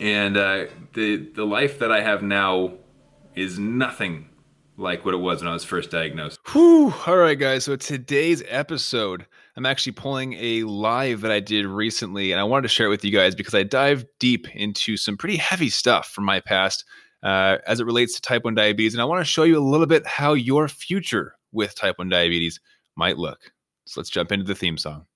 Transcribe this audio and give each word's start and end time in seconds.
And 0.00 0.36
uh, 0.36 0.66
the 0.94 1.16
the 1.34 1.44
life 1.44 1.78
that 1.78 1.90
I 1.90 2.00
have 2.00 2.22
now 2.22 2.74
is 3.34 3.58
nothing 3.58 4.28
like 4.78 5.04
what 5.04 5.14
it 5.14 5.18
was 5.18 5.40
when 5.40 5.48
I 5.48 5.52
was 5.52 5.64
first 5.64 5.90
diagnosed. 5.90 6.38
Whew. 6.52 6.92
All 7.06 7.16
right, 7.16 7.38
guys. 7.38 7.64
So 7.64 7.76
today's 7.76 8.42
episode, 8.48 9.26
I'm 9.56 9.64
actually 9.66 9.92
pulling 9.92 10.34
a 10.34 10.64
live 10.64 11.22
that 11.22 11.30
I 11.30 11.40
did 11.40 11.66
recently, 11.66 12.32
and 12.32 12.40
I 12.40 12.44
wanted 12.44 12.62
to 12.62 12.68
share 12.68 12.86
it 12.86 12.90
with 12.90 13.04
you 13.04 13.10
guys 13.10 13.34
because 13.34 13.54
I 13.54 13.62
dive 13.62 14.04
deep 14.18 14.54
into 14.54 14.96
some 14.96 15.16
pretty 15.16 15.36
heavy 15.36 15.70
stuff 15.70 16.08
from 16.08 16.24
my 16.24 16.40
past 16.40 16.84
uh, 17.22 17.58
as 17.66 17.80
it 17.80 17.86
relates 17.86 18.14
to 18.14 18.20
type 18.20 18.44
1 18.44 18.54
diabetes. 18.54 18.94
And 18.94 19.00
I 19.00 19.06
want 19.06 19.20
to 19.20 19.30
show 19.30 19.44
you 19.44 19.58
a 19.58 19.64
little 19.64 19.86
bit 19.86 20.06
how 20.06 20.34
your 20.34 20.68
future 20.68 21.36
with 21.52 21.74
type 21.74 21.98
1 21.98 22.08
diabetes 22.08 22.60
might 22.96 23.16
look. 23.16 23.52
So 23.86 24.00
let's 24.00 24.10
jump 24.10 24.32
into 24.32 24.44
the 24.44 24.54
theme 24.54 24.78
song. 24.78 25.06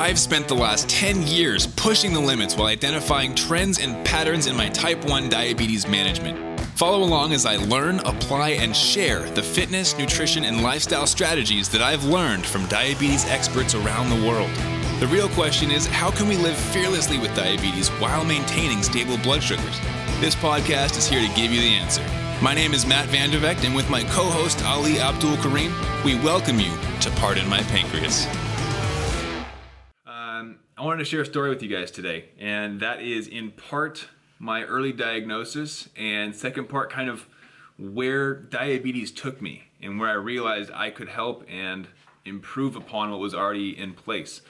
I've 0.00 0.18
spent 0.18 0.48
the 0.48 0.54
last 0.54 0.88
10 0.88 1.26
years 1.26 1.66
pushing 1.66 2.14
the 2.14 2.20
limits 2.20 2.56
while 2.56 2.68
identifying 2.68 3.34
trends 3.34 3.78
and 3.78 4.02
patterns 4.02 4.46
in 4.46 4.56
my 4.56 4.70
type 4.70 5.04
1 5.04 5.28
diabetes 5.28 5.86
management. 5.86 6.58
Follow 6.70 7.02
along 7.04 7.34
as 7.34 7.44
I 7.44 7.56
learn, 7.56 7.98
apply, 8.00 8.52
and 8.52 8.74
share 8.74 9.28
the 9.32 9.42
fitness, 9.42 9.98
nutrition, 9.98 10.44
and 10.44 10.62
lifestyle 10.62 11.06
strategies 11.06 11.68
that 11.68 11.82
I've 11.82 12.02
learned 12.04 12.46
from 12.46 12.64
diabetes 12.68 13.26
experts 13.26 13.74
around 13.74 14.08
the 14.08 14.26
world. 14.26 14.50
The 15.00 15.06
real 15.06 15.28
question 15.28 15.70
is 15.70 15.84
how 15.84 16.10
can 16.10 16.28
we 16.28 16.38
live 16.38 16.56
fearlessly 16.56 17.18
with 17.18 17.36
diabetes 17.36 17.90
while 18.00 18.24
maintaining 18.24 18.82
stable 18.82 19.18
blood 19.18 19.42
sugars? 19.42 19.80
This 20.18 20.34
podcast 20.34 20.96
is 20.96 21.06
here 21.06 21.20
to 21.20 21.34
give 21.36 21.52
you 21.52 21.60
the 21.60 21.74
answer. 21.74 22.02
My 22.42 22.54
name 22.54 22.72
is 22.72 22.86
Matt 22.86 23.10
Vande 23.10 23.38
Vegte, 23.38 23.66
and 23.66 23.76
with 23.76 23.90
my 23.90 24.02
co 24.04 24.24
host 24.24 24.64
Ali 24.64 24.98
Abdul 24.98 25.36
Karim, 25.42 25.74
we 26.06 26.14
welcome 26.14 26.58
you 26.58 26.72
to 27.02 27.10
Pardon 27.16 27.46
My 27.50 27.60
Pancreas. 27.64 28.26
I 30.80 30.84
wanted 30.84 31.00
to 31.00 31.04
share 31.04 31.20
a 31.20 31.26
story 31.26 31.50
with 31.50 31.62
you 31.62 31.68
guys 31.68 31.90
today, 31.90 32.30
and 32.38 32.80
that 32.80 33.02
is 33.02 33.28
in 33.28 33.50
part 33.50 34.08
my 34.38 34.64
early 34.64 34.92
diagnosis, 34.92 35.90
and 35.94 36.34
second 36.34 36.70
part, 36.70 36.88
kind 36.88 37.10
of 37.10 37.26
where 37.78 38.32
diabetes 38.32 39.12
took 39.12 39.42
me 39.42 39.64
and 39.82 40.00
where 40.00 40.08
I 40.08 40.14
realized 40.14 40.70
I 40.72 40.88
could 40.88 41.10
help 41.10 41.44
and 41.50 41.86
improve 42.24 42.76
upon 42.76 43.10
what 43.10 43.20
was 43.20 43.34
already 43.34 43.78
in 43.78 43.92
place. 43.92 44.40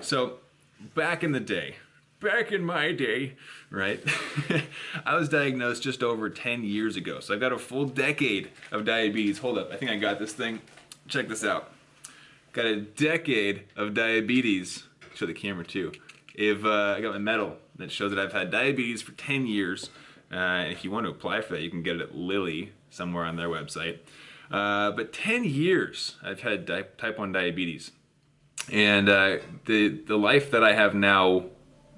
So, 0.00 0.38
back 0.94 1.22
in 1.22 1.32
the 1.32 1.40
day, 1.40 1.76
back 2.18 2.50
in 2.50 2.64
my 2.64 2.92
day, 2.92 3.34
right? 3.68 4.02
I 5.04 5.16
was 5.16 5.28
diagnosed 5.28 5.82
just 5.82 6.02
over 6.02 6.30
10 6.30 6.64
years 6.64 6.96
ago. 6.96 7.20
So 7.20 7.34
I've 7.34 7.40
got 7.40 7.52
a 7.52 7.58
full 7.58 7.84
decade 7.84 8.48
of 8.72 8.86
diabetes. 8.86 9.36
Hold 9.40 9.58
up, 9.58 9.70
I 9.70 9.76
think 9.76 9.90
I 9.90 9.96
got 9.96 10.18
this 10.18 10.32
thing. 10.32 10.62
Check 11.08 11.28
this 11.28 11.44
out. 11.44 11.72
Got 12.54 12.64
a 12.64 12.80
decade 12.80 13.64
of 13.76 13.92
diabetes 13.92 14.84
show 15.14 15.26
the 15.26 15.34
camera 15.34 15.64
too. 15.64 15.92
If 16.34 16.64
uh, 16.64 16.94
I 16.96 17.00
got 17.00 17.12
my 17.12 17.18
medal 17.18 17.56
that 17.76 17.90
shows 17.90 18.10
that 18.10 18.18
I've 18.18 18.32
had 18.32 18.50
diabetes 18.50 19.02
for 19.02 19.12
10 19.12 19.46
years, 19.46 19.90
uh, 20.32 20.34
and 20.34 20.72
if 20.72 20.84
you 20.84 20.90
want 20.90 21.06
to 21.06 21.10
apply 21.10 21.40
for 21.40 21.54
that, 21.54 21.62
you 21.62 21.70
can 21.70 21.82
get 21.82 21.96
it 21.96 22.02
at 22.02 22.14
Lilly 22.14 22.72
somewhere 22.90 23.24
on 23.24 23.36
their 23.36 23.48
website. 23.48 23.98
Uh, 24.50 24.90
but 24.90 25.12
10 25.12 25.44
years 25.44 26.16
I've 26.22 26.40
had 26.40 26.66
di- 26.66 26.84
type 26.98 27.18
1 27.18 27.32
diabetes. 27.32 27.92
And 28.70 29.08
uh, 29.08 29.38
the, 29.66 29.88
the 29.88 30.16
life 30.16 30.50
that 30.50 30.64
I 30.64 30.72
have 30.72 30.94
now 30.94 31.46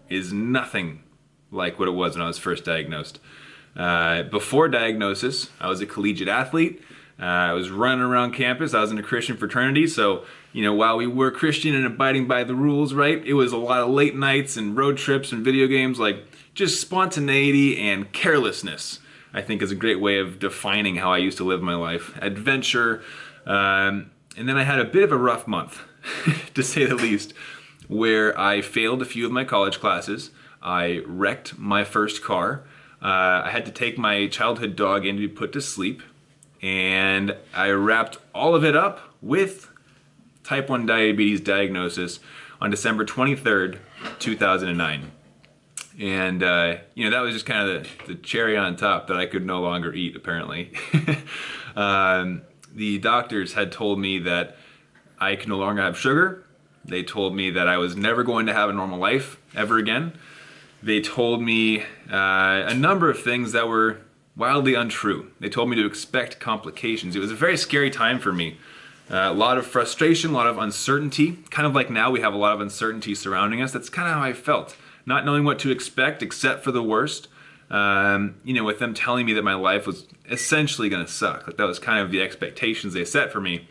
is 0.08 0.32
nothing 0.32 1.02
like 1.50 1.78
what 1.78 1.88
it 1.88 1.92
was 1.92 2.14
when 2.14 2.22
I 2.22 2.26
was 2.26 2.38
first 2.38 2.64
diagnosed. 2.64 3.20
Uh, 3.76 4.22
before 4.22 4.68
diagnosis, 4.68 5.50
I 5.60 5.68
was 5.68 5.80
a 5.80 5.86
collegiate 5.86 6.28
athlete. 6.28 6.82
Uh, 7.18 7.24
I 7.24 7.52
was 7.52 7.70
running 7.70 8.04
around 8.04 8.32
campus. 8.32 8.74
I 8.74 8.80
was 8.80 8.90
in 8.90 8.98
a 8.98 9.02
Christian 9.02 9.36
fraternity, 9.36 9.86
so 9.86 10.24
you 10.56 10.62
know, 10.62 10.72
while 10.72 10.96
we 10.96 11.06
were 11.06 11.30
Christian 11.30 11.74
and 11.74 11.84
abiding 11.84 12.26
by 12.26 12.42
the 12.42 12.54
rules, 12.54 12.94
right? 12.94 13.22
It 13.26 13.34
was 13.34 13.52
a 13.52 13.58
lot 13.58 13.82
of 13.82 13.90
late 13.90 14.16
nights 14.16 14.56
and 14.56 14.74
road 14.74 14.96
trips 14.96 15.30
and 15.30 15.44
video 15.44 15.66
games, 15.66 15.98
like 16.00 16.24
just 16.54 16.80
spontaneity 16.80 17.78
and 17.78 18.10
carelessness. 18.10 19.00
I 19.34 19.42
think 19.42 19.60
is 19.60 19.70
a 19.70 19.74
great 19.74 20.00
way 20.00 20.18
of 20.18 20.38
defining 20.38 20.96
how 20.96 21.12
I 21.12 21.18
used 21.18 21.36
to 21.36 21.44
live 21.44 21.60
my 21.60 21.74
life. 21.74 22.16
Adventure, 22.22 23.02
um, 23.44 24.10
and 24.34 24.48
then 24.48 24.56
I 24.56 24.62
had 24.62 24.80
a 24.80 24.86
bit 24.86 25.02
of 25.02 25.12
a 25.12 25.18
rough 25.18 25.46
month, 25.46 25.82
to 26.54 26.62
say 26.62 26.86
the 26.86 26.94
least, 26.94 27.34
where 27.86 28.38
I 28.40 28.62
failed 28.62 29.02
a 29.02 29.04
few 29.04 29.26
of 29.26 29.32
my 29.32 29.44
college 29.44 29.78
classes. 29.78 30.30
I 30.62 31.02
wrecked 31.04 31.58
my 31.58 31.84
first 31.84 32.24
car. 32.24 32.64
Uh, 33.02 33.42
I 33.44 33.50
had 33.50 33.66
to 33.66 33.70
take 33.70 33.98
my 33.98 34.26
childhood 34.28 34.74
dog 34.74 35.04
in 35.04 35.16
to 35.16 35.20
be 35.20 35.28
put 35.28 35.52
to 35.52 35.60
sleep, 35.60 36.02
and 36.62 37.36
I 37.52 37.68
wrapped 37.72 38.16
all 38.34 38.54
of 38.54 38.64
it 38.64 38.74
up 38.74 39.00
with 39.20 39.68
type 40.46 40.70
1 40.70 40.86
diabetes 40.86 41.40
diagnosis 41.40 42.20
on 42.60 42.70
December 42.70 43.04
23rd, 43.04 43.78
2009. 44.20 45.10
And, 45.98 46.42
uh, 46.42 46.76
you 46.94 47.04
know, 47.04 47.10
that 47.10 47.20
was 47.20 47.34
just 47.34 47.46
kind 47.46 47.68
of 47.68 47.82
the, 47.82 48.14
the, 48.14 48.14
cherry 48.14 48.56
on 48.56 48.76
top 48.76 49.08
that 49.08 49.16
I 49.16 49.26
could 49.26 49.44
no 49.44 49.60
longer 49.60 49.92
eat, 49.92 50.14
apparently. 50.14 50.72
um, 51.76 52.42
the 52.72 52.98
doctors 52.98 53.54
had 53.54 53.72
told 53.72 53.98
me 53.98 54.18
that 54.20 54.56
I 55.18 55.36
could 55.36 55.48
no 55.48 55.56
longer 55.56 55.82
have 55.82 55.98
sugar. 55.98 56.44
They 56.84 57.02
told 57.02 57.34
me 57.34 57.50
that 57.50 57.66
I 57.66 57.78
was 57.78 57.96
never 57.96 58.22
going 58.22 58.46
to 58.46 58.52
have 58.52 58.68
a 58.70 58.72
normal 58.72 58.98
life 58.98 59.38
ever 59.54 59.78
again. 59.78 60.12
They 60.82 61.00
told 61.00 61.42
me 61.42 61.80
uh, 61.80 62.64
a 62.68 62.74
number 62.74 63.10
of 63.10 63.18
things 63.18 63.52
that 63.52 63.66
were 63.66 63.98
wildly 64.36 64.74
untrue. 64.74 65.32
They 65.40 65.48
told 65.48 65.70
me 65.70 65.76
to 65.76 65.86
expect 65.86 66.38
complications. 66.38 67.16
It 67.16 67.20
was 67.20 67.32
a 67.32 67.36
very 67.36 67.56
scary 67.56 67.90
time 67.90 68.20
for 68.20 68.32
me. 68.32 68.58
Uh, 69.08 69.30
a 69.30 69.32
lot 69.32 69.56
of 69.56 69.66
frustration, 69.66 70.30
a 70.30 70.34
lot 70.34 70.46
of 70.46 70.58
uncertainty. 70.58 71.38
Kind 71.50 71.66
of 71.66 71.74
like 71.74 71.90
now 71.90 72.10
we 72.10 72.20
have 72.20 72.34
a 72.34 72.36
lot 72.36 72.54
of 72.54 72.60
uncertainty 72.60 73.14
surrounding 73.14 73.62
us. 73.62 73.72
That's 73.72 73.88
kind 73.88 74.08
of 74.08 74.14
how 74.14 74.22
I 74.22 74.32
felt. 74.32 74.76
Not 75.04 75.24
knowing 75.24 75.44
what 75.44 75.60
to 75.60 75.70
expect 75.70 76.22
except 76.22 76.64
for 76.64 76.72
the 76.72 76.82
worst. 76.82 77.28
Um, 77.70 78.36
you 78.44 78.54
know, 78.54 78.64
with 78.64 78.78
them 78.78 78.94
telling 78.94 79.26
me 79.26 79.32
that 79.34 79.42
my 79.42 79.54
life 79.54 79.86
was 79.86 80.06
essentially 80.28 80.88
going 80.88 81.04
to 81.04 81.10
suck. 81.10 81.46
Like 81.46 81.56
that 81.56 81.66
was 81.66 81.78
kind 81.78 82.00
of 82.00 82.10
the 82.10 82.22
expectations 82.22 82.94
they 82.94 83.04
set 83.04 83.32
for 83.32 83.40
me. 83.40 83.68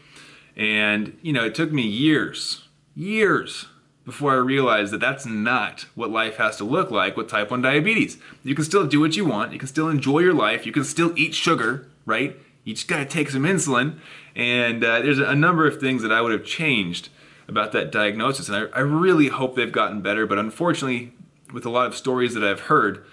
And, 0.55 1.17
you 1.21 1.33
know, 1.33 1.45
it 1.45 1.55
took 1.55 1.71
me 1.71 1.81
years, 1.81 2.67
years 2.95 3.67
before 4.05 4.31
I 4.31 4.35
realized 4.35 4.93
that 4.93 4.99
that's 4.99 5.25
not 5.25 5.87
what 5.95 6.11
life 6.11 6.37
has 6.37 6.57
to 6.57 6.63
look 6.63 6.91
like 6.91 7.17
with 7.17 7.27
type 7.27 7.51
1 7.51 7.61
diabetes. 7.61 8.17
You 8.43 8.55
can 8.55 8.63
still 8.63 8.85
do 8.85 8.99
what 8.99 9.17
you 9.17 9.25
want, 9.25 9.51
you 9.51 9.59
can 9.59 9.67
still 9.67 9.89
enjoy 9.89 10.19
your 10.19 10.33
life, 10.33 10.65
you 10.65 10.71
can 10.71 10.83
still 10.83 11.11
eat 11.17 11.33
sugar, 11.33 11.87
right? 12.05 12.37
You 12.63 12.73
just 12.75 12.87
got 12.87 12.97
to 12.97 13.05
take 13.05 13.29
some 13.29 13.43
insulin 13.43 13.99
and 14.35 14.83
uh, 14.83 15.01
there's 15.01 15.19
a 15.19 15.35
number 15.35 15.65
of 15.65 15.79
things 15.79 16.01
that 16.01 16.11
I 16.11 16.21
would 16.21 16.31
have 16.31 16.43
changed 16.43 17.09
about 17.47 17.71
that 17.71 17.91
diagnosis. 17.91 18.49
And 18.49 18.69
I, 18.73 18.77
I 18.77 18.81
really 18.81 19.27
hope 19.27 19.55
they've 19.55 19.71
gotten 19.71 20.01
better. 20.01 20.25
But 20.25 20.39
unfortunately, 20.39 21.13
with 21.53 21.65
a 21.65 21.69
lot 21.69 21.87
of 21.87 21.95
stories 21.95 22.33
that 22.33 22.43
I've 22.43 22.61
heard, 22.61 23.05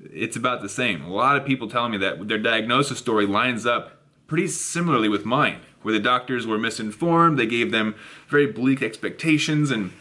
it's 0.00 0.36
about 0.36 0.62
the 0.62 0.68
same. 0.68 1.02
A 1.04 1.12
lot 1.12 1.36
of 1.36 1.44
people 1.44 1.68
telling 1.68 1.92
me 1.92 1.98
that 1.98 2.28
their 2.28 2.38
diagnosis 2.38 2.98
story 2.98 3.26
lines 3.26 3.64
up 3.64 3.92
pretty 4.26 4.48
similarly 4.48 5.08
with 5.08 5.24
mine, 5.24 5.60
where 5.82 5.94
the 5.94 6.00
doctors 6.00 6.46
were 6.46 6.58
misinformed, 6.58 7.38
they 7.38 7.46
gave 7.46 7.70
them 7.70 7.94
very 8.28 8.46
bleak 8.46 8.82
expectations, 8.82 9.70
and 9.70 9.92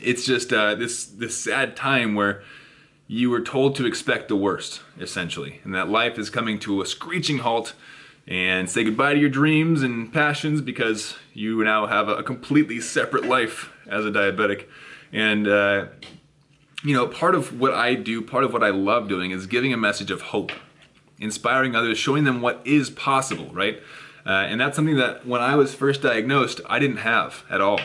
it's 0.00 0.26
just 0.26 0.52
uh, 0.52 0.74
this 0.74 1.04
this 1.04 1.38
sad 1.38 1.76
time 1.76 2.14
where 2.14 2.42
you 3.06 3.30
were 3.30 3.40
told 3.40 3.76
to 3.76 3.86
expect 3.86 4.28
the 4.28 4.36
worst, 4.36 4.80
essentially, 4.98 5.60
and 5.64 5.74
that 5.74 5.88
life 5.88 6.18
is 6.18 6.28
coming 6.28 6.58
to 6.58 6.82
a 6.82 6.86
screeching 6.86 7.38
halt 7.38 7.74
and 8.32 8.70
say 8.70 8.82
goodbye 8.82 9.12
to 9.12 9.20
your 9.20 9.28
dreams 9.28 9.82
and 9.82 10.10
passions 10.10 10.62
because 10.62 11.16
you 11.34 11.62
now 11.62 11.84
have 11.86 12.08
a 12.08 12.22
completely 12.22 12.80
separate 12.80 13.26
life 13.26 13.70
as 13.86 14.06
a 14.06 14.10
diabetic. 14.10 14.64
And, 15.12 15.46
uh, 15.46 15.88
you 16.82 16.96
know, 16.96 17.06
part 17.06 17.34
of 17.34 17.60
what 17.60 17.74
I 17.74 17.92
do, 17.94 18.22
part 18.22 18.44
of 18.44 18.54
what 18.54 18.64
I 18.64 18.70
love 18.70 19.06
doing 19.06 19.32
is 19.32 19.46
giving 19.46 19.74
a 19.74 19.76
message 19.76 20.10
of 20.10 20.22
hope, 20.22 20.50
inspiring 21.18 21.76
others, 21.76 21.98
showing 21.98 22.24
them 22.24 22.40
what 22.40 22.62
is 22.64 22.88
possible, 22.88 23.50
right? 23.52 23.82
Uh, 24.24 24.30
and 24.30 24.58
that's 24.58 24.76
something 24.76 24.96
that 24.96 25.26
when 25.26 25.42
I 25.42 25.54
was 25.56 25.74
first 25.74 26.00
diagnosed, 26.00 26.62
I 26.64 26.78
didn't 26.78 26.98
have 26.98 27.44
at 27.50 27.60
all. 27.60 27.80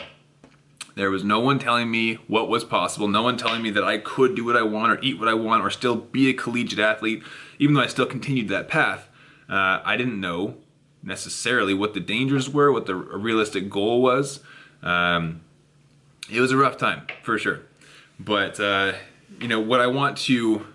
There 0.95 1.11
was 1.11 1.25
no 1.25 1.41
one 1.41 1.59
telling 1.59 1.91
me 1.91 2.19
what 2.27 2.47
was 2.47 2.63
possible, 2.63 3.09
no 3.09 3.21
one 3.21 3.35
telling 3.35 3.61
me 3.61 3.69
that 3.71 3.83
I 3.83 3.97
could 3.97 4.33
do 4.33 4.45
what 4.45 4.55
I 4.55 4.63
want 4.63 4.93
or 4.93 5.03
eat 5.03 5.19
what 5.19 5.27
I 5.27 5.33
want 5.33 5.61
or 5.61 5.69
still 5.69 5.97
be 5.97 6.29
a 6.29 6.33
collegiate 6.33 6.79
athlete, 6.79 7.21
even 7.59 7.75
though 7.75 7.81
I 7.81 7.87
still 7.87 8.05
continued 8.05 8.47
that 8.47 8.69
path. 8.69 9.09
Uh, 9.49 9.81
I 9.83 9.97
didn't 9.97 10.19
know 10.19 10.55
necessarily 11.03 11.73
what 11.73 11.93
the 11.93 11.99
dangers 11.99 12.49
were, 12.49 12.71
what 12.71 12.85
the 12.85 12.95
realistic 12.95 13.69
goal 13.69 14.01
was. 14.01 14.41
Um, 14.83 15.41
it 16.31 16.41
was 16.41 16.51
a 16.51 16.57
rough 16.57 16.77
time 16.77 17.07
for 17.23 17.37
sure. 17.37 17.61
But, 18.19 18.59
uh, 18.59 18.93
you 19.39 19.47
know, 19.47 19.59
what 19.59 19.79
I 19.79 19.87
want 19.87 20.17
to 20.19 20.65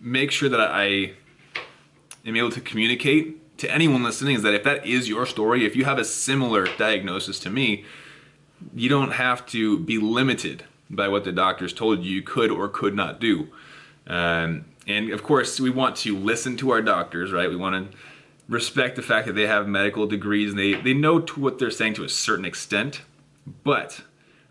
make 0.00 0.30
sure 0.30 0.48
that 0.48 0.60
I 0.60 1.12
am 2.24 2.36
able 2.36 2.50
to 2.50 2.60
communicate 2.60 3.58
to 3.58 3.70
anyone 3.70 4.02
listening 4.02 4.36
is 4.36 4.42
that 4.42 4.54
if 4.54 4.64
that 4.64 4.86
is 4.86 5.08
your 5.08 5.26
story, 5.26 5.64
if 5.64 5.74
you 5.74 5.84
have 5.84 5.98
a 5.98 6.04
similar 6.04 6.66
diagnosis 6.76 7.38
to 7.40 7.50
me, 7.50 7.84
you 8.74 8.88
don't 8.88 9.12
have 9.12 9.46
to 9.46 9.78
be 9.78 9.98
limited 9.98 10.64
by 10.88 11.08
what 11.08 11.24
the 11.24 11.32
doctors 11.32 11.72
told 11.72 12.04
you 12.04 12.16
you 12.16 12.22
could 12.22 12.50
or 12.50 12.68
could 12.68 12.94
not 12.94 13.20
do. 13.20 13.48
Um, 14.06 14.66
and 14.86 15.10
of 15.10 15.22
course, 15.22 15.58
we 15.58 15.70
want 15.70 15.96
to 15.96 16.16
listen 16.16 16.56
to 16.58 16.70
our 16.70 16.82
doctors, 16.82 17.32
right? 17.32 17.48
We 17.50 17.56
want 17.56 17.92
to 17.92 17.98
respect 18.48 18.96
the 18.96 19.02
fact 19.02 19.26
that 19.26 19.32
they 19.34 19.46
have 19.46 19.66
medical 19.66 20.06
degrees 20.06 20.50
and 20.50 20.58
they, 20.58 20.74
they 20.74 20.94
know 20.94 21.20
to 21.20 21.40
what 21.40 21.58
they're 21.58 21.70
saying 21.70 21.94
to 21.94 22.04
a 22.04 22.08
certain 22.08 22.44
extent. 22.44 23.02
But 23.64 24.02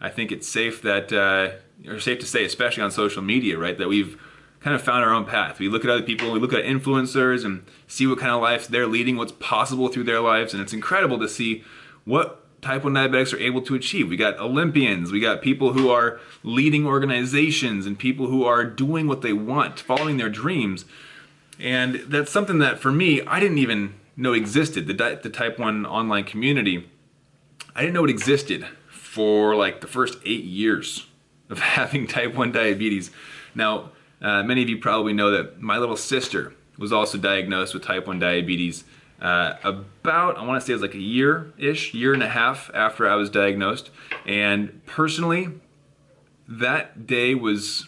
I 0.02 0.10
think 0.10 0.32
it's 0.32 0.48
safe 0.48 0.82
that 0.82 1.14
uh, 1.14 1.52
or 1.90 2.00
safe 2.00 2.20
to 2.20 2.26
say, 2.26 2.44
especially 2.46 2.84
on 2.84 2.92
social 2.92 3.22
media, 3.22 3.58
right, 3.58 3.78
that 3.78 3.88
we've 3.88 4.22
kind 4.60 4.76
of 4.76 4.82
found 4.82 5.04
our 5.04 5.14
own 5.14 5.26
path. 5.26 5.60
We 5.60 5.70
look 5.70 5.84
at 5.84 5.92
other 5.92 6.02
people, 6.02 6.32
we 6.32 6.40
look 6.40 6.54
at 6.54 6.64
influencers 6.64 7.46
and 7.46 7.64
see 7.88 8.08
what 8.08 8.20
kind 8.20 8.32
of 8.32 8.42
lives 8.42 8.68
they're 8.68 8.88
leading, 8.88 9.16
what's 9.16 9.34
possible 9.34 9.88
through 9.90 10.06
their 10.06 10.22
lives, 10.22 10.54
and 10.54 10.62
it's 10.62 10.74
incredible 10.74 11.20
to 11.20 11.30
see 11.30 11.64
what 12.04 12.45
type 12.66 12.84
1 12.84 12.94
diabetics 12.94 13.32
are 13.32 13.40
able 13.40 13.62
to 13.62 13.76
achieve. 13.76 14.10
We 14.10 14.18
got 14.18 14.40
Olympians, 14.40 15.12
we 15.12 15.20
got 15.20 15.42
people 15.42 15.74
who 15.74 15.90
are 15.90 16.20
leading 16.44 16.86
organizations, 16.86 17.86
and 17.86 17.98
people 17.98 18.28
who 18.28 18.44
are 18.44 18.66
doing 18.66 19.08
what 19.08 19.22
they 19.22 19.34
want, 19.34 19.80
following 19.80 20.18
their 20.18 20.30
dreams. 20.30 20.86
And 21.60 21.96
that's 22.08 22.32
something 22.32 22.58
that 22.60 22.80
for 22.80 22.92
me, 22.92 23.22
I 23.22 23.40
didn't 23.40 23.60
even 23.60 23.94
know 24.18 24.34
existed. 24.34 24.88
The, 24.88 25.20
the 25.22 25.30
type 25.30 25.60
1 25.60 25.86
online 25.86 26.24
community, 26.24 26.90
I 27.76 27.82
didn't 27.82 27.94
know 27.94 28.04
it 28.04 28.10
existed 28.10 28.66
for 28.90 29.56
like 29.56 29.82
the 29.82 29.88
first 29.88 30.18
eight 30.26 30.44
years 30.44 31.06
of 31.50 31.60
having 31.78 32.08
type 32.08 32.34
1 32.34 32.52
diabetes. 32.52 33.12
Now, 33.54 33.92
uh, 34.22 34.42
many 34.42 34.64
of 34.64 34.70
you 34.70 34.80
probably 34.80 35.14
know 35.14 35.30
that 35.30 35.62
my 35.62 35.78
little 35.78 35.98
sister 35.98 36.54
was 36.80 36.92
also 36.92 37.18
diagnosed 37.20 37.76
with 37.76 37.84
type 37.84 38.08
1 38.08 38.18
diabetes 38.18 38.86
uh, 39.22 39.54
about, 39.64 40.38
I 40.38 40.46
want 40.46 40.60
to 40.62 40.66
say 40.66 40.74
it 40.74 40.76
was 40.76 40.82
like 40.82 40.94
a 40.94 41.00
year 41.00 41.54
ish, 41.58 41.94
year 41.94 42.14
and 42.14 42.24
a 42.24 42.30
half 42.30 42.70
after 42.74 43.08
I 43.08 43.16
was 43.16 43.30
diagnosed. 43.30 43.90
And 44.26 44.86
personally, 44.86 45.50
that 46.48 47.08
day 47.08 47.36
was 47.36 47.88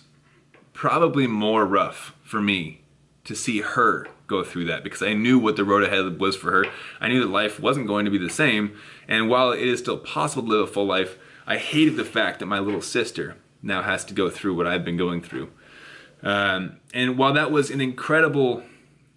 probably 0.74 1.28
more 1.28 1.66
rough 1.66 2.16
for 2.24 2.42
me 2.42 2.82
to 3.26 3.36
see 3.36 3.62
her 3.62 4.08
go 4.28 4.44
through 4.44 4.66
that 4.66 4.84
because 4.84 5.02
I 5.02 5.14
knew 5.14 5.40
what 5.40 5.56
the 5.56 5.64
road 5.64 5.84
ahead 5.84 6.20
was 6.20 6.36
for 6.36 6.52
her. 6.52 6.66
I 7.00 7.08
knew 7.08 7.22
that 7.22 7.30
life 7.30 7.60
wasn't 7.60 7.88
going 7.88 8.06
to 8.06 8.12
be 8.12 8.18
the 8.18 8.30
same. 8.30 8.78
And 9.08 9.30
while 9.30 9.52
it 9.52 9.62
is 9.62 9.80
still 9.80 9.98
possible 9.98 10.44
to 10.44 10.50
live 10.50 10.70
a 10.70 10.72
full 10.72 10.86
life, 10.86 11.18
I 11.46 11.58
hated 11.58 11.96
the 11.96 12.06
fact 12.06 12.40
that 12.40 12.46
my 12.46 12.60
little 12.60 12.82
sister 12.82 13.38
now 13.62 13.82
has 13.82 14.06
to 14.06 14.14
go 14.14 14.30
through 14.30 14.56
what 14.56 14.68
I've 14.68 14.86
been 14.86 14.98
going 14.98 15.22
through. 15.22 15.50
Um, 16.24 16.78
and 16.94 17.18
while 17.18 17.34
that 17.34 17.52
was 17.52 17.70
an 17.70 17.80
incredible 17.82 18.64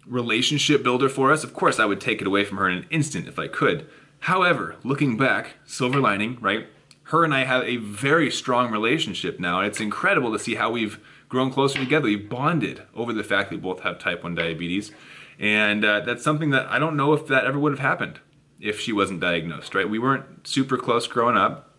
relationship 0.05 0.83
builder 0.83 1.09
for 1.09 1.31
us, 1.31 1.43
of 1.43 1.53
course 1.53 1.79
I 1.79 1.85
would 1.85 2.01
take 2.01 2.21
it 2.21 2.27
away 2.27 2.43
from 2.43 2.57
her 2.57 2.69
in 2.69 2.77
an 2.79 2.87
instant 2.89 3.27
if 3.27 3.39
I 3.39 3.47
could. 3.47 3.87
However, 4.19 4.75
looking 4.83 5.17
back, 5.17 5.55
silver 5.65 5.99
lining, 5.99 6.37
right? 6.41 6.67
Her 7.03 7.23
and 7.23 7.33
I 7.33 7.43
have 7.43 7.63
a 7.63 7.77
very 7.77 8.31
strong 8.31 8.71
relationship 8.71 9.39
now, 9.39 9.61
it's 9.61 9.79
incredible 9.79 10.31
to 10.31 10.39
see 10.39 10.55
how 10.55 10.71
we've 10.71 10.99
grown 11.31 11.49
closer 11.49 11.79
together. 11.79 12.05
We've 12.05 12.29
bonded 12.29 12.83
over 12.93 13.13
the 13.13 13.23
fact 13.23 13.49
that 13.49 13.55
we 13.55 13.61
both 13.61 13.79
have 13.81 13.97
type 13.97 14.21
1 14.21 14.35
diabetes. 14.35 14.91
And 15.39 15.83
uh, 15.83 16.01
that's 16.01 16.23
something 16.23 16.51
that 16.51 16.67
I 16.69 16.77
don't 16.77 16.95
know 16.95 17.13
if 17.13 17.25
that 17.27 17.45
ever 17.45 17.57
would 17.57 17.71
have 17.71 17.79
happened 17.79 18.19
if 18.59 18.79
she 18.79 18.93
wasn't 18.93 19.21
diagnosed, 19.21 19.73
right? 19.73 19.89
We 19.89 19.97
weren't 19.97 20.45
super 20.45 20.77
close 20.77 21.07
growing 21.07 21.37
up, 21.37 21.69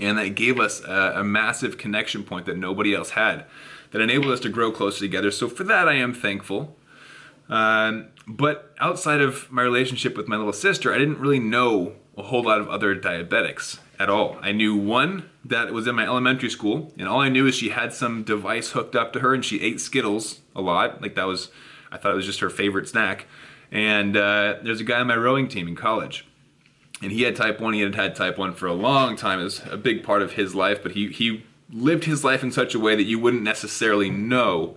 and 0.00 0.18
that 0.18 0.30
gave 0.30 0.58
us 0.58 0.82
a, 0.82 1.12
a 1.16 1.24
massive 1.24 1.78
connection 1.78 2.24
point 2.24 2.46
that 2.46 2.56
nobody 2.56 2.94
else 2.94 3.10
had 3.10 3.44
that 3.92 4.00
enabled 4.00 4.32
us 4.32 4.40
to 4.40 4.48
grow 4.48 4.72
closer 4.72 4.98
together. 4.98 5.30
So 5.30 5.48
for 5.48 5.62
that, 5.64 5.88
I 5.88 5.94
am 5.94 6.12
thankful. 6.12 6.76
Um, 7.48 8.08
but 8.26 8.74
outside 8.80 9.20
of 9.20 9.50
my 9.50 9.62
relationship 9.62 10.16
with 10.16 10.28
my 10.28 10.36
little 10.36 10.52
sister, 10.52 10.92
I 10.92 10.98
didn't 10.98 11.18
really 11.18 11.38
know 11.38 11.94
a 12.16 12.22
whole 12.22 12.42
lot 12.42 12.60
of 12.60 12.68
other 12.68 12.96
diabetics 12.96 13.78
at 13.98 14.10
all. 14.10 14.38
I 14.40 14.52
knew 14.52 14.76
one 14.76 15.28
that 15.44 15.72
was 15.72 15.86
in 15.86 15.94
my 15.94 16.04
elementary 16.04 16.50
school, 16.50 16.92
and 16.98 17.08
all 17.08 17.20
I 17.20 17.28
knew 17.28 17.46
is 17.46 17.54
she 17.54 17.70
had 17.70 17.92
some 17.92 18.24
device 18.24 18.70
hooked 18.70 18.96
up 18.96 19.12
to 19.12 19.20
her 19.20 19.34
and 19.34 19.44
she 19.44 19.60
ate 19.60 19.80
Skittles 19.80 20.40
a 20.54 20.60
lot. 20.60 21.00
Like 21.00 21.14
that 21.14 21.26
was, 21.26 21.50
I 21.92 21.98
thought 21.98 22.12
it 22.12 22.16
was 22.16 22.26
just 22.26 22.40
her 22.40 22.50
favorite 22.50 22.88
snack. 22.88 23.26
And 23.70 24.16
uh, 24.16 24.56
there's 24.62 24.80
a 24.80 24.84
guy 24.84 25.00
on 25.00 25.06
my 25.06 25.16
rowing 25.16 25.48
team 25.48 25.68
in 25.68 25.76
college, 25.76 26.26
and 27.02 27.12
he 27.12 27.22
had 27.22 27.36
type 27.36 27.60
1. 27.60 27.74
He 27.74 27.80
had 27.80 27.94
had 27.94 28.14
type 28.14 28.38
1 28.38 28.54
for 28.54 28.66
a 28.66 28.72
long 28.72 29.16
time. 29.16 29.40
It 29.40 29.44
was 29.44 29.62
a 29.70 29.76
big 29.76 30.02
part 30.02 30.22
of 30.22 30.32
his 30.32 30.54
life, 30.54 30.82
but 30.82 30.92
he, 30.92 31.08
he 31.08 31.44
lived 31.70 32.04
his 32.04 32.24
life 32.24 32.42
in 32.42 32.52
such 32.52 32.74
a 32.74 32.80
way 32.80 32.94
that 32.94 33.04
you 33.04 33.18
wouldn't 33.18 33.42
necessarily 33.42 34.08
know 34.08 34.76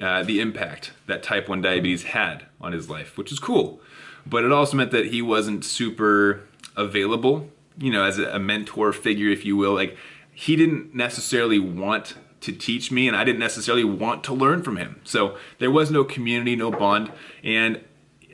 uh, 0.00 0.22
the 0.22 0.40
impact 0.40 0.92
that 1.06 1.22
type 1.22 1.48
1 1.48 1.60
diabetes 1.62 2.04
had 2.04 2.46
on 2.60 2.72
his 2.72 2.90
life, 2.90 3.16
which 3.16 3.32
is 3.32 3.38
cool. 3.38 3.80
But 4.26 4.44
it 4.44 4.52
also 4.52 4.76
meant 4.76 4.90
that 4.90 5.06
he 5.06 5.22
wasn't 5.22 5.64
super 5.64 6.42
available, 6.76 7.50
you 7.78 7.90
know, 7.90 8.04
as 8.04 8.18
a 8.18 8.38
mentor 8.38 8.92
figure, 8.92 9.30
if 9.30 9.44
you 9.44 9.56
will. 9.56 9.74
Like, 9.74 9.96
he 10.32 10.56
didn't 10.56 10.94
necessarily 10.94 11.58
want 11.58 12.14
to 12.42 12.52
teach 12.52 12.90
me, 12.90 13.08
and 13.08 13.16
I 13.16 13.24
didn't 13.24 13.38
necessarily 13.38 13.84
want 13.84 14.24
to 14.24 14.34
learn 14.34 14.62
from 14.62 14.76
him. 14.76 15.00
So 15.04 15.36
there 15.58 15.70
was 15.70 15.90
no 15.90 16.04
community, 16.04 16.56
no 16.56 16.70
bond. 16.70 17.10
And 17.42 17.80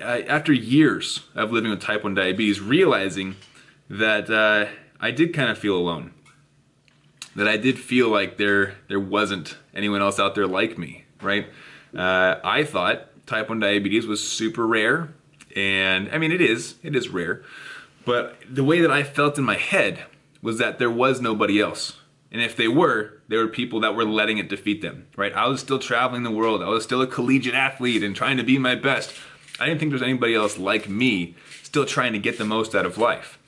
after 0.00 0.52
years 0.52 1.20
of 1.34 1.52
living 1.52 1.70
with 1.70 1.80
type 1.80 2.02
1 2.02 2.14
diabetes, 2.14 2.60
realizing 2.60 3.36
that 3.88 4.30
uh, 4.30 4.70
I 5.00 5.10
did 5.10 5.32
kind 5.34 5.50
of 5.50 5.58
feel 5.58 5.76
alone 5.76 6.12
that 7.34 7.48
I 7.48 7.56
did 7.56 7.78
feel 7.78 8.08
like 8.08 8.36
there 8.36 8.76
there 8.88 9.00
wasn't 9.00 9.56
anyone 9.74 10.02
else 10.02 10.18
out 10.18 10.34
there 10.34 10.46
like 10.46 10.78
me, 10.78 11.01
right? 11.22 11.46
Uh, 11.96 12.36
I 12.42 12.64
thought 12.64 13.08
type 13.26 13.48
1 13.48 13.60
diabetes 13.60 14.06
was 14.06 14.26
super 14.26 14.66
rare, 14.66 15.12
and 15.54 16.08
I 16.10 16.18
mean 16.18 16.32
it 16.32 16.40
is, 16.40 16.76
it 16.82 16.96
is 16.96 17.08
rare, 17.08 17.42
but 18.04 18.36
the 18.48 18.64
way 18.64 18.80
that 18.80 18.90
I 18.90 19.02
felt 19.02 19.38
in 19.38 19.44
my 19.44 19.56
head 19.56 20.04
was 20.40 20.58
that 20.58 20.78
there 20.78 20.90
was 20.90 21.20
nobody 21.20 21.60
else. 21.60 21.98
And 22.32 22.40
if 22.40 22.56
they 22.56 22.66
were, 22.66 23.20
they 23.28 23.36
were 23.36 23.46
people 23.46 23.80
that 23.80 23.94
were 23.94 24.04
letting 24.04 24.38
it 24.38 24.48
defeat 24.48 24.80
them, 24.80 25.06
right? 25.16 25.34
I 25.34 25.46
was 25.46 25.60
still 25.60 25.78
traveling 25.78 26.22
the 26.22 26.30
world. 26.30 26.62
I 26.62 26.68
was 26.68 26.82
still 26.82 27.02
a 27.02 27.06
collegiate 27.06 27.54
athlete 27.54 28.02
and 28.02 28.16
trying 28.16 28.38
to 28.38 28.42
be 28.42 28.58
my 28.58 28.74
best. 28.74 29.12
I 29.60 29.66
didn't 29.66 29.80
think 29.80 29.90
there 29.90 29.96
was 29.96 30.02
anybody 30.02 30.34
else 30.34 30.58
like 30.58 30.88
me 30.88 31.36
still 31.62 31.84
trying 31.84 32.14
to 32.14 32.18
get 32.18 32.38
the 32.38 32.44
most 32.44 32.74
out 32.74 32.86
of 32.86 32.96
life. 32.96 33.38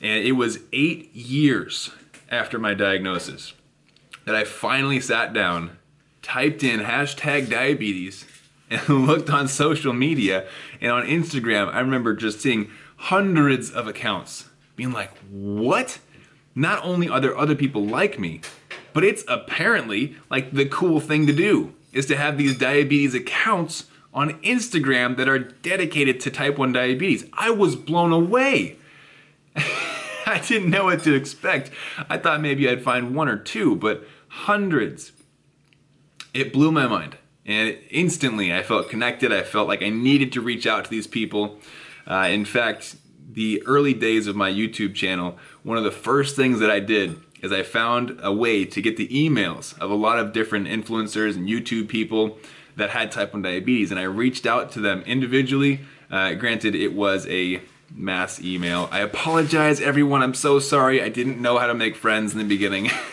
And 0.00 0.24
it 0.24 0.32
was 0.32 0.60
eight 0.72 1.14
years 1.14 1.90
after 2.30 2.58
my 2.58 2.74
diagnosis 2.74 3.54
that 4.26 4.34
I 4.34 4.44
finally 4.44 5.00
sat 5.00 5.32
down, 5.32 5.77
typed 6.28 6.62
in 6.62 6.80
hashtag 6.80 7.48
diabetes, 7.48 8.26
and 8.70 8.86
looked 9.06 9.30
on 9.30 9.48
social 9.48 9.94
media 9.94 10.46
and 10.80 10.92
on 10.92 11.06
Instagram. 11.06 11.72
I 11.72 11.80
remember 11.80 12.14
just 12.14 12.40
seeing 12.40 12.70
hundreds 12.96 13.70
of 13.70 13.88
accounts 13.88 14.48
being 14.76 14.92
like, 14.92 15.16
what? 15.30 15.98
Not 16.54 16.84
only 16.84 17.08
are 17.08 17.20
there 17.20 17.36
other 17.36 17.54
people 17.54 17.84
like 17.86 18.18
me, 18.18 18.42
but 18.92 19.04
it's 19.04 19.24
apparently 19.26 20.16
like 20.30 20.52
the 20.52 20.66
cool 20.66 21.00
thing 21.00 21.26
to 21.26 21.32
do 21.32 21.72
is 21.92 22.06
to 22.06 22.16
have 22.16 22.36
these 22.36 22.58
diabetes 22.58 23.14
accounts 23.14 23.86
on 24.12 24.40
Instagram 24.42 25.16
that 25.16 25.28
are 25.28 25.38
dedicated 25.38 26.20
to 26.20 26.30
type 26.30 26.58
1 26.58 26.72
diabetes. 26.72 27.24
I 27.32 27.50
was 27.50 27.76
blown 27.76 28.12
away. 28.12 28.76
I 29.56 30.42
didn't 30.46 30.70
know 30.70 30.84
what 30.84 31.04
to 31.04 31.14
expect. 31.14 31.70
I 32.10 32.18
thought 32.18 32.40
maybe 32.40 32.68
I'd 32.68 32.82
find 32.82 33.14
one 33.14 33.28
or 33.28 33.38
two, 33.38 33.76
but 33.76 34.04
hundreds. 34.28 35.12
It 36.34 36.52
blew 36.52 36.70
my 36.70 36.86
mind. 36.86 37.16
And 37.46 37.78
instantly 37.90 38.52
I 38.52 38.62
felt 38.62 38.90
connected. 38.90 39.32
I 39.32 39.42
felt 39.42 39.68
like 39.68 39.82
I 39.82 39.88
needed 39.88 40.32
to 40.32 40.40
reach 40.40 40.66
out 40.66 40.84
to 40.84 40.90
these 40.90 41.06
people. 41.06 41.58
Uh, 42.06 42.28
in 42.30 42.44
fact, 42.44 42.96
the 43.30 43.62
early 43.66 43.94
days 43.94 44.26
of 44.26 44.36
my 44.36 44.50
YouTube 44.50 44.94
channel, 44.94 45.38
one 45.62 45.78
of 45.78 45.84
the 45.84 45.90
first 45.90 46.36
things 46.36 46.60
that 46.60 46.70
I 46.70 46.80
did 46.80 47.20
is 47.42 47.52
I 47.52 47.62
found 47.62 48.18
a 48.22 48.32
way 48.32 48.64
to 48.64 48.82
get 48.82 48.96
the 48.96 49.08
emails 49.08 49.78
of 49.78 49.90
a 49.90 49.94
lot 49.94 50.18
of 50.18 50.32
different 50.32 50.66
influencers 50.66 51.36
and 51.36 51.48
YouTube 51.48 51.88
people 51.88 52.38
that 52.76 52.90
had 52.90 53.12
type 53.12 53.32
1 53.32 53.42
diabetes. 53.42 53.90
And 53.90 54.00
I 54.00 54.04
reached 54.04 54.46
out 54.46 54.72
to 54.72 54.80
them 54.80 55.02
individually. 55.02 55.80
Uh, 56.10 56.34
granted, 56.34 56.74
it 56.74 56.94
was 56.94 57.26
a 57.28 57.60
mass 57.94 58.40
email. 58.40 58.88
I 58.90 59.00
apologize, 59.00 59.80
everyone. 59.80 60.22
I'm 60.22 60.34
so 60.34 60.58
sorry. 60.58 61.02
I 61.02 61.08
didn't 61.08 61.40
know 61.40 61.58
how 61.58 61.66
to 61.66 61.74
make 61.74 61.96
friends 61.96 62.32
in 62.32 62.38
the 62.38 62.44
beginning. 62.44 62.90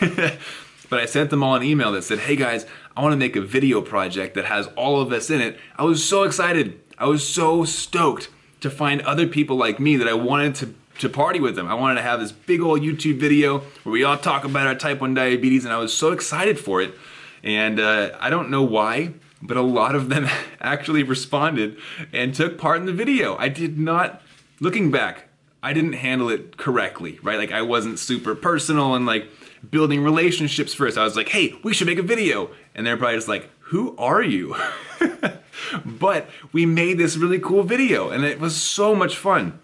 but 0.90 1.00
I 1.00 1.06
sent 1.06 1.30
them 1.30 1.42
all 1.42 1.54
an 1.54 1.62
email 1.62 1.92
that 1.92 2.02
said, 2.02 2.20
hey 2.20 2.36
guys, 2.36 2.66
I 2.96 3.02
want 3.02 3.12
to 3.12 3.18
make 3.18 3.36
a 3.36 3.42
video 3.42 3.82
project 3.82 4.34
that 4.34 4.46
has 4.46 4.68
all 4.68 5.02
of 5.02 5.10
this 5.10 5.28
in 5.28 5.40
it. 5.42 5.58
I 5.76 5.84
was 5.84 6.02
so 6.02 6.22
excited. 6.22 6.80
I 6.96 7.06
was 7.06 7.28
so 7.28 7.64
stoked 7.64 8.30
to 8.60 8.70
find 8.70 9.02
other 9.02 9.26
people 9.26 9.56
like 9.56 9.78
me 9.78 9.96
that 9.96 10.08
I 10.08 10.14
wanted 10.14 10.54
to, 10.56 10.74
to 11.00 11.10
party 11.10 11.38
with 11.38 11.56
them. 11.56 11.68
I 11.68 11.74
wanted 11.74 11.96
to 11.96 12.02
have 12.02 12.20
this 12.20 12.32
big 12.32 12.62
old 12.62 12.80
YouTube 12.80 13.18
video 13.18 13.58
where 13.82 13.92
we 13.92 14.02
all 14.02 14.16
talk 14.16 14.44
about 14.44 14.66
our 14.66 14.74
type 14.74 15.02
1 15.02 15.12
diabetes, 15.12 15.66
and 15.66 15.74
I 15.74 15.76
was 15.76 15.94
so 15.94 16.12
excited 16.12 16.58
for 16.58 16.80
it. 16.80 16.94
And 17.42 17.78
uh, 17.78 18.16
I 18.18 18.30
don't 18.30 18.48
know 18.48 18.62
why, 18.62 19.12
but 19.42 19.58
a 19.58 19.62
lot 19.62 19.94
of 19.94 20.08
them 20.08 20.26
actually 20.60 21.02
responded 21.02 21.76
and 22.14 22.34
took 22.34 22.56
part 22.56 22.80
in 22.80 22.86
the 22.86 22.94
video. 22.94 23.36
I 23.36 23.50
did 23.50 23.78
not 23.78 24.22
looking 24.58 24.90
back, 24.90 25.28
I 25.62 25.74
didn't 25.74 25.94
handle 25.94 26.30
it 26.30 26.56
correctly, 26.56 27.18
right? 27.22 27.36
Like 27.38 27.52
I 27.52 27.60
wasn't 27.60 27.98
super 27.98 28.34
personal 28.34 28.94
and 28.94 29.04
like 29.04 29.28
building 29.70 30.02
relationships 30.02 30.74
first. 30.74 30.96
I 30.96 31.04
was 31.04 31.16
like, 31.16 31.28
hey, 31.28 31.54
we 31.62 31.74
should 31.74 31.86
make 31.86 31.98
a 31.98 32.02
video. 32.02 32.50
And 32.76 32.86
they're 32.86 32.96
probably 32.96 33.16
just 33.16 33.26
like, 33.26 33.50
who 33.58 33.96
are 33.96 34.22
you? 34.22 34.54
but 35.84 36.28
we 36.52 36.66
made 36.66 36.98
this 36.98 37.16
really 37.16 37.40
cool 37.40 37.64
video 37.64 38.10
and 38.10 38.24
it 38.24 38.38
was 38.38 38.54
so 38.54 38.94
much 38.94 39.16
fun. 39.16 39.58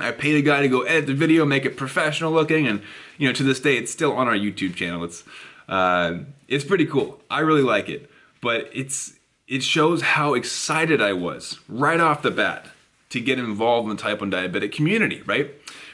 I 0.00 0.12
paid 0.12 0.36
a 0.36 0.42
guy 0.42 0.60
to 0.60 0.68
go 0.68 0.82
edit 0.82 1.06
the 1.06 1.14
video, 1.14 1.46
make 1.46 1.64
it 1.64 1.76
professional 1.76 2.30
looking, 2.30 2.66
and 2.66 2.82
you 3.16 3.26
know, 3.26 3.32
to 3.32 3.42
this 3.42 3.58
day, 3.58 3.76
it's 3.76 3.90
still 3.90 4.12
on 4.12 4.28
our 4.28 4.34
YouTube 4.34 4.76
channel. 4.76 5.02
It's 5.02 5.24
uh, 5.68 6.18
it's 6.46 6.64
pretty 6.64 6.86
cool. 6.86 7.20
I 7.28 7.40
really 7.40 7.62
like 7.62 7.88
it, 7.88 8.08
but 8.40 8.68
it's 8.72 9.14
it 9.48 9.62
shows 9.62 10.02
how 10.02 10.34
excited 10.34 11.02
I 11.02 11.14
was 11.14 11.58
right 11.68 11.98
off 11.98 12.22
the 12.22 12.30
bat 12.30 12.66
to 13.10 13.20
get 13.20 13.38
involved 13.38 13.88
in 13.88 13.96
the 13.96 14.02
type 14.02 14.20
1 14.20 14.30
diabetic 14.30 14.70
community, 14.70 15.22
right? 15.22 15.50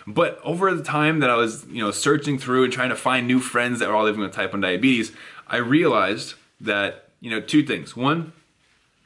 But 0.06 0.40
over 0.42 0.74
the 0.74 0.82
time 0.82 1.20
that 1.20 1.30
I 1.30 1.36
was, 1.36 1.64
you 1.68 1.80
know, 1.80 1.92
searching 1.92 2.38
through 2.38 2.64
and 2.64 2.72
trying 2.72 2.88
to 2.88 2.96
find 2.96 3.26
new 3.26 3.38
friends 3.38 3.78
that 3.78 3.88
were 3.88 3.94
all 3.94 4.04
living 4.04 4.20
with 4.20 4.32
type 4.32 4.52
1 4.52 4.60
diabetes, 4.60 5.12
I 5.46 5.58
realized 5.58 6.34
that, 6.60 7.08
you 7.20 7.30
know, 7.30 7.40
two 7.40 7.62
things. 7.62 7.96
One, 7.96 8.32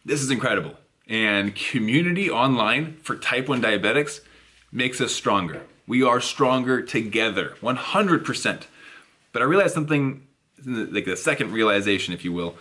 this 0.05 0.23
is 0.23 0.31
incredible. 0.31 0.75
And 1.09 1.55
community 1.55 2.31
online 2.31 2.97
for 3.03 3.17
type 3.17 3.49
1 3.49 3.63
diabetics 3.63 4.21
makes 4.71 5.01
us 5.01 5.13
stronger. 5.13 5.63
We 5.87 6.03
are 6.03 6.21
stronger 6.21 6.83
together, 6.83 7.57
100%. 7.63 8.63
But 9.33 9.43
I 9.43 9.45
realized 9.47 9.75
something, 9.75 10.27
like 10.67 11.07
the 11.07 11.17
second 11.17 11.53
realization, 11.53 12.13
if 12.13 12.25
you 12.25 12.33
will, 12.33 12.57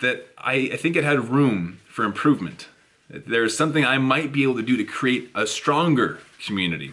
that 0.00 0.26
I, 0.38 0.70
I 0.72 0.76
think 0.76 0.96
it 0.96 1.04
had 1.04 1.28
room 1.28 1.80
for 1.88 2.04
improvement. 2.04 2.68
There's 3.08 3.56
something 3.56 3.84
I 3.84 3.98
might 3.98 4.32
be 4.32 4.42
able 4.42 4.56
to 4.56 4.62
do 4.62 4.76
to 4.76 4.84
create 4.84 5.30
a 5.34 5.46
stronger 5.46 6.18
community. 6.44 6.92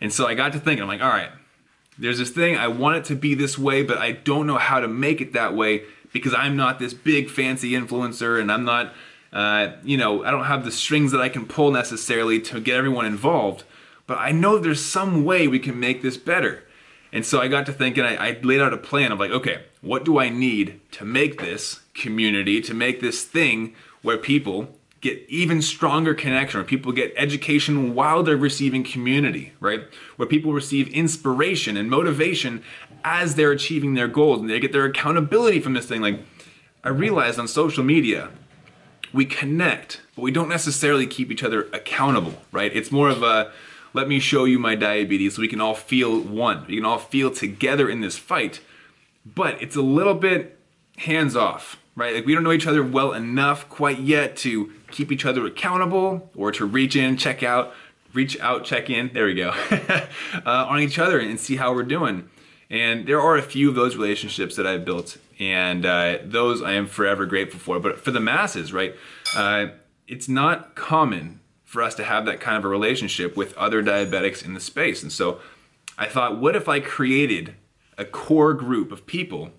And 0.00 0.12
so 0.12 0.26
I 0.26 0.34
got 0.34 0.52
to 0.52 0.58
thinking, 0.58 0.82
I'm 0.82 0.88
like, 0.88 1.02
all 1.02 1.08
right, 1.08 1.30
there's 1.98 2.18
this 2.18 2.30
thing, 2.30 2.56
I 2.56 2.68
want 2.68 2.96
it 2.96 3.04
to 3.06 3.14
be 3.14 3.34
this 3.34 3.58
way, 3.58 3.82
but 3.82 3.98
I 3.98 4.12
don't 4.12 4.46
know 4.46 4.56
how 4.56 4.80
to 4.80 4.88
make 4.88 5.20
it 5.20 5.34
that 5.34 5.54
way 5.54 5.84
because 6.12 6.34
I'm 6.34 6.56
not 6.56 6.78
this 6.78 6.94
big 6.94 7.30
fancy 7.30 7.72
influencer 7.72 8.40
and 8.40 8.50
I'm 8.50 8.64
not, 8.64 8.94
uh, 9.32 9.72
you 9.82 9.96
know, 9.96 10.24
I 10.24 10.30
don't 10.30 10.44
have 10.44 10.64
the 10.64 10.70
strings 10.70 11.12
that 11.12 11.20
I 11.20 11.28
can 11.28 11.46
pull 11.46 11.70
necessarily 11.70 12.40
to 12.42 12.60
get 12.60 12.76
everyone 12.76 13.06
involved. 13.06 13.64
But 14.06 14.18
I 14.18 14.32
know 14.32 14.58
there's 14.58 14.84
some 14.84 15.24
way 15.24 15.48
we 15.48 15.58
can 15.58 15.78
make 15.78 16.02
this 16.02 16.16
better. 16.16 16.64
And 17.12 17.26
so 17.26 17.40
I 17.40 17.48
got 17.48 17.66
to 17.66 17.72
thinking, 17.72 18.04
I, 18.04 18.16
I 18.16 18.40
laid 18.42 18.60
out 18.60 18.72
a 18.72 18.78
plan 18.78 19.12
of 19.12 19.20
like, 19.20 19.30
okay, 19.30 19.64
what 19.80 20.04
do 20.04 20.18
I 20.18 20.28
need 20.28 20.80
to 20.92 21.04
make 21.04 21.40
this 21.40 21.80
community, 21.94 22.60
to 22.62 22.74
make 22.74 23.00
this 23.00 23.24
thing 23.24 23.74
where 24.00 24.16
people 24.16 24.78
get 25.02 25.24
even 25.28 25.60
stronger 25.60 26.14
connection, 26.14 26.58
where 26.58 26.66
people 26.66 26.92
get 26.92 27.12
education 27.16 27.94
while 27.94 28.22
they're 28.22 28.36
receiving 28.36 28.84
community, 28.84 29.52
right? 29.60 29.82
Where 30.16 30.28
people 30.28 30.52
receive 30.52 30.88
inspiration 30.88 31.76
and 31.76 31.90
motivation 31.90 32.62
as 33.04 33.34
they're 33.34 33.52
achieving 33.52 33.94
their 33.94 34.08
goals 34.08 34.40
and 34.40 34.50
they 34.50 34.60
get 34.60 34.72
their 34.72 34.84
accountability 34.84 35.60
from 35.60 35.74
this 35.74 35.86
thing. 35.86 36.00
Like, 36.00 36.20
I 36.84 36.88
realized 36.88 37.38
on 37.38 37.48
social 37.48 37.84
media, 37.84 38.30
we 39.12 39.24
connect, 39.24 40.00
but 40.16 40.22
we 40.22 40.30
don't 40.30 40.48
necessarily 40.48 41.06
keep 41.06 41.30
each 41.30 41.42
other 41.42 41.68
accountable, 41.72 42.34
right? 42.50 42.74
It's 42.74 42.90
more 42.90 43.08
of 43.08 43.22
a 43.22 43.52
let 43.94 44.08
me 44.08 44.20
show 44.20 44.44
you 44.44 44.58
my 44.58 44.74
diabetes 44.74 45.36
so 45.36 45.42
we 45.42 45.48
can 45.48 45.60
all 45.60 45.74
feel 45.74 46.20
one. 46.20 46.64
We 46.66 46.76
can 46.76 46.84
all 46.84 46.98
feel 46.98 47.30
together 47.30 47.90
in 47.90 48.00
this 48.00 48.16
fight. 48.16 48.60
But 49.26 49.60
it's 49.62 49.76
a 49.76 49.82
little 49.82 50.14
bit 50.14 50.58
hands 50.96 51.36
off, 51.36 51.78
right? 51.94 52.14
Like 52.14 52.26
we 52.26 52.34
don't 52.34 52.42
know 52.42 52.52
each 52.52 52.66
other 52.66 52.82
well 52.82 53.12
enough 53.12 53.68
quite 53.68 53.98
yet 53.98 54.36
to 54.38 54.72
keep 54.90 55.12
each 55.12 55.24
other 55.24 55.44
accountable 55.46 56.30
or 56.34 56.52
to 56.52 56.64
reach 56.64 56.96
in, 56.96 57.16
check 57.16 57.42
out, 57.42 57.74
reach 58.12 58.38
out, 58.40 58.64
check 58.64 58.90
in. 58.90 59.10
There 59.12 59.26
we 59.26 59.34
go. 59.34 59.50
uh, 59.70 60.06
on 60.46 60.80
each 60.80 60.98
other 60.98 61.18
and 61.18 61.38
see 61.38 61.56
how 61.56 61.74
we're 61.74 61.82
doing. 61.82 62.28
And 62.72 63.06
there 63.06 63.20
are 63.20 63.36
a 63.36 63.42
few 63.42 63.68
of 63.68 63.74
those 63.74 63.96
relationships 63.96 64.56
that 64.56 64.66
I've 64.66 64.84
built, 64.84 65.18
and 65.38 65.84
uh, 65.84 66.18
those 66.24 66.62
I 66.62 66.72
am 66.72 66.86
forever 66.86 67.26
grateful 67.26 67.60
for. 67.60 67.78
But 67.78 68.00
for 68.00 68.10
the 68.10 68.18
masses, 68.18 68.72
right? 68.72 68.96
Uh, 69.36 69.66
it's 70.08 70.26
not 70.26 70.74
common 70.74 71.40
for 71.64 71.82
us 71.82 71.94
to 71.96 72.04
have 72.04 72.24
that 72.24 72.40
kind 72.40 72.56
of 72.56 72.64
a 72.64 72.68
relationship 72.68 73.36
with 73.36 73.54
other 73.58 73.82
diabetics 73.82 74.42
in 74.42 74.54
the 74.54 74.60
space. 74.60 75.02
And 75.02 75.12
so 75.12 75.40
I 75.98 76.06
thought, 76.06 76.40
what 76.40 76.56
if 76.56 76.66
I 76.66 76.80
created 76.80 77.54
a 77.98 78.06
core 78.06 78.54
group 78.54 78.90
of 78.90 79.06
people 79.06 79.50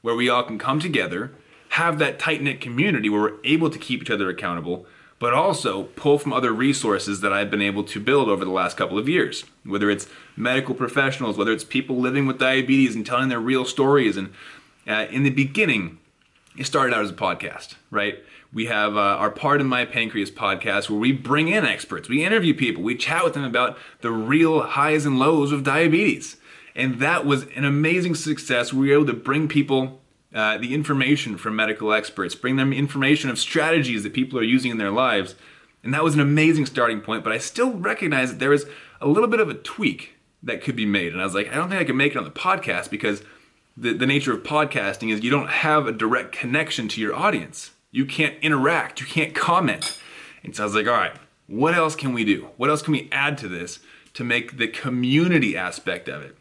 where 0.00 0.14
we 0.14 0.30
all 0.30 0.42
can 0.42 0.58
come 0.58 0.80
together, 0.80 1.32
have 1.70 1.98
that 1.98 2.18
tight 2.18 2.42
knit 2.42 2.60
community 2.60 3.10
where 3.10 3.20
we're 3.20 3.38
able 3.44 3.68
to 3.68 3.78
keep 3.78 4.00
each 4.00 4.10
other 4.10 4.30
accountable, 4.30 4.86
but 5.22 5.32
also 5.32 5.84
pull 5.84 6.18
from 6.18 6.32
other 6.32 6.52
resources 6.52 7.20
that 7.20 7.32
I've 7.32 7.48
been 7.48 7.62
able 7.62 7.84
to 7.84 8.00
build 8.00 8.28
over 8.28 8.44
the 8.44 8.50
last 8.50 8.76
couple 8.76 8.98
of 8.98 9.08
years. 9.08 9.44
Whether 9.64 9.88
it's 9.88 10.08
medical 10.34 10.74
professionals, 10.74 11.38
whether 11.38 11.52
it's 11.52 11.62
people 11.62 12.00
living 12.00 12.26
with 12.26 12.40
diabetes 12.40 12.96
and 12.96 13.06
telling 13.06 13.28
their 13.28 13.38
real 13.38 13.64
stories. 13.64 14.16
And 14.16 14.32
uh, 14.84 15.06
in 15.12 15.22
the 15.22 15.30
beginning, 15.30 16.00
it 16.58 16.66
started 16.66 16.92
out 16.92 17.04
as 17.04 17.10
a 17.10 17.14
podcast, 17.14 17.76
right? 17.88 18.18
We 18.52 18.66
have 18.66 18.96
uh, 18.96 19.00
our 19.00 19.30
of 19.30 19.66
My 19.66 19.84
Pancreas 19.84 20.32
podcast 20.32 20.90
where 20.90 20.98
we 20.98 21.12
bring 21.12 21.46
in 21.46 21.64
experts, 21.64 22.08
we 22.08 22.24
interview 22.24 22.52
people, 22.52 22.82
we 22.82 22.96
chat 22.96 23.22
with 23.22 23.34
them 23.34 23.44
about 23.44 23.78
the 24.00 24.10
real 24.10 24.62
highs 24.62 25.06
and 25.06 25.20
lows 25.20 25.52
of 25.52 25.62
diabetes. 25.62 26.36
And 26.74 26.98
that 26.98 27.24
was 27.24 27.46
an 27.54 27.64
amazing 27.64 28.16
success. 28.16 28.72
We 28.72 28.88
were 28.88 28.94
able 28.94 29.06
to 29.06 29.12
bring 29.12 29.46
people 29.46 30.01
uh, 30.34 30.58
the 30.58 30.74
information 30.74 31.36
from 31.36 31.56
medical 31.56 31.92
experts, 31.92 32.34
bring 32.34 32.56
them 32.56 32.72
information 32.72 33.30
of 33.30 33.38
strategies 33.38 34.02
that 34.02 34.12
people 34.12 34.38
are 34.38 34.44
using 34.44 34.70
in 34.70 34.78
their 34.78 34.90
lives. 34.90 35.34
And 35.84 35.92
that 35.92 36.04
was 36.04 36.14
an 36.14 36.20
amazing 36.20 36.66
starting 36.66 37.00
point, 37.00 37.24
but 37.24 37.32
I 37.32 37.38
still 37.38 37.72
recognize 37.72 38.30
that 38.30 38.38
there 38.38 38.50
was 38.50 38.66
a 39.00 39.08
little 39.08 39.28
bit 39.28 39.40
of 39.40 39.48
a 39.48 39.54
tweak 39.54 40.14
that 40.42 40.62
could 40.62 40.76
be 40.76 40.86
made. 40.86 41.12
And 41.12 41.20
I 41.20 41.24
was 41.24 41.34
like, 41.34 41.52
I 41.52 41.54
don't 41.54 41.68
think 41.68 41.80
I 41.80 41.84
can 41.84 41.96
make 41.96 42.12
it 42.12 42.18
on 42.18 42.24
the 42.24 42.30
podcast 42.30 42.90
because 42.90 43.22
the, 43.76 43.92
the 43.92 44.06
nature 44.06 44.32
of 44.32 44.42
podcasting 44.42 45.12
is 45.12 45.22
you 45.22 45.30
don't 45.30 45.48
have 45.48 45.86
a 45.86 45.92
direct 45.92 46.32
connection 46.32 46.88
to 46.88 47.00
your 47.00 47.14
audience. 47.14 47.72
You 47.90 48.06
can't 48.06 48.36
interact, 48.42 49.00
you 49.00 49.06
can't 49.06 49.34
comment. 49.34 49.98
And 50.42 50.56
so 50.56 50.62
I 50.62 50.66
was 50.66 50.74
like, 50.74 50.86
all 50.86 50.92
right, 50.94 51.16
what 51.46 51.74
else 51.74 51.94
can 51.94 52.12
we 52.12 52.24
do? 52.24 52.48
What 52.56 52.70
else 52.70 52.82
can 52.82 52.92
we 52.92 53.08
add 53.12 53.38
to 53.38 53.48
this 53.48 53.80
to 54.14 54.24
make 54.24 54.56
the 54.56 54.68
community 54.68 55.56
aspect 55.56 56.08
of 56.08 56.22
it? 56.22 56.36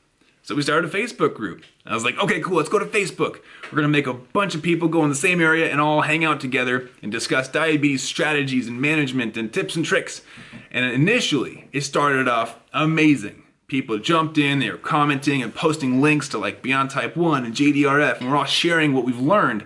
So 0.52 0.56
we 0.56 0.64
started 0.64 0.94
a 0.94 0.98
Facebook 0.98 1.34
group. 1.34 1.64
I 1.86 1.94
was 1.94 2.04
like, 2.04 2.18
okay, 2.18 2.42
cool, 2.42 2.58
let's 2.58 2.68
go 2.68 2.78
to 2.78 2.86
Facebook. 2.86 3.40
We're 3.72 3.78
gonna 3.78 3.88
make 3.88 4.06
a 4.06 4.14
bunch 4.14 4.54
of 4.54 4.62
people 4.62 4.90
go 4.90 5.02
in 5.06 5.10
the 5.10 5.16
same 5.16 5.40
area 5.40 5.72
and 5.72 5.80
all 5.80 6.02
hang 6.02 6.26
out 6.26 6.42
together 6.42 6.90
and 7.02 7.10
discuss 7.10 7.48
diabetes 7.48 8.04
strategies 8.04 8.68
and 8.68 8.82
management 8.82 9.38
and 9.38 9.54
tips 9.54 9.78
and 9.78 9.86
tricks. 9.86 10.24
And 10.70 10.84
initially, 10.84 11.70
it 11.72 11.86
started 11.86 12.28
off 12.28 12.60
amazing. 12.74 13.44
People 13.68 13.98
jumped 13.98 14.38
in, 14.38 14.60
they 14.60 14.70
were 14.70 14.76
commenting 14.76 15.42
and 15.42 15.56
posting 15.56 16.02
links 16.02 16.28
to 16.28 16.38
like 16.38 16.62
Beyond 16.62 16.90
Type 16.90 17.16
1 17.16 17.46
and 17.46 17.56
JDRF, 17.56 18.20
and 18.20 18.30
we're 18.30 18.36
all 18.36 18.44
sharing 18.44 18.92
what 18.92 19.06
we've 19.06 19.18
learned 19.18 19.64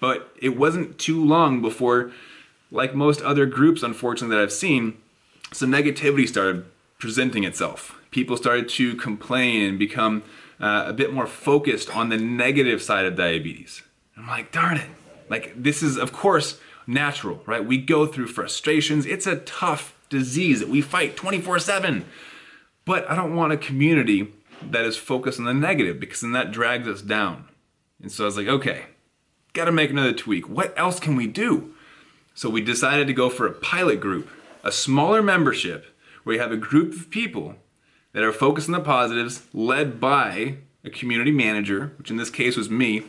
but 0.00 0.34
it 0.40 0.56
wasn't 0.56 0.98
too 0.98 1.24
long 1.24 1.62
before, 1.62 2.10
like 2.72 2.96
most 2.96 3.20
other 3.20 3.46
groups, 3.46 3.84
unfortunately, 3.84 4.34
that 4.34 4.42
I've 4.42 4.50
seen, 4.50 4.96
some 5.52 5.70
negativity 5.70 6.26
started 6.26 6.64
presenting 6.98 7.44
itself. 7.44 7.99
People 8.10 8.36
started 8.36 8.68
to 8.70 8.94
complain 8.96 9.68
and 9.68 9.78
become 9.78 10.22
uh, 10.60 10.84
a 10.86 10.92
bit 10.92 11.12
more 11.12 11.26
focused 11.26 11.94
on 11.94 12.08
the 12.08 12.16
negative 12.18 12.82
side 12.82 13.06
of 13.06 13.16
diabetes. 13.16 13.82
I'm 14.16 14.26
like, 14.26 14.52
darn 14.52 14.76
it. 14.76 14.88
Like, 15.28 15.52
this 15.56 15.82
is, 15.82 15.96
of 15.96 16.12
course, 16.12 16.58
natural, 16.86 17.42
right? 17.46 17.64
We 17.64 17.78
go 17.78 18.06
through 18.06 18.26
frustrations. 18.26 19.06
It's 19.06 19.26
a 19.26 19.36
tough 19.36 19.94
disease 20.08 20.60
that 20.60 20.68
we 20.68 20.80
fight 20.80 21.16
24 21.16 21.60
7. 21.60 22.04
But 22.84 23.08
I 23.08 23.14
don't 23.14 23.36
want 23.36 23.52
a 23.52 23.56
community 23.56 24.32
that 24.62 24.84
is 24.84 24.96
focused 24.96 25.38
on 25.38 25.44
the 25.44 25.54
negative 25.54 26.00
because 26.00 26.20
then 26.20 26.32
that 26.32 26.50
drags 26.50 26.88
us 26.88 27.02
down. 27.02 27.44
And 28.02 28.10
so 28.10 28.24
I 28.24 28.26
was 28.26 28.36
like, 28.36 28.48
okay, 28.48 28.86
got 29.52 29.66
to 29.66 29.72
make 29.72 29.90
another 29.90 30.12
tweak. 30.12 30.48
What 30.48 30.74
else 30.76 30.98
can 30.98 31.16
we 31.16 31.26
do? 31.26 31.74
So 32.34 32.48
we 32.48 32.60
decided 32.60 33.06
to 33.06 33.12
go 33.12 33.28
for 33.28 33.46
a 33.46 33.52
pilot 33.52 34.00
group, 34.00 34.28
a 34.64 34.72
smaller 34.72 35.22
membership 35.22 35.86
where 36.24 36.36
you 36.36 36.42
have 36.42 36.52
a 36.52 36.56
group 36.56 36.92
of 36.92 37.10
people 37.10 37.56
that 38.12 38.22
are 38.22 38.32
focused 38.32 38.68
on 38.68 38.72
the 38.72 38.80
positives, 38.80 39.42
led 39.52 40.00
by 40.00 40.56
a 40.84 40.90
community 40.90 41.30
manager, 41.30 41.92
which 41.98 42.10
in 42.10 42.16
this 42.16 42.30
case 42.30 42.56
was 42.56 42.70
me, 42.70 43.02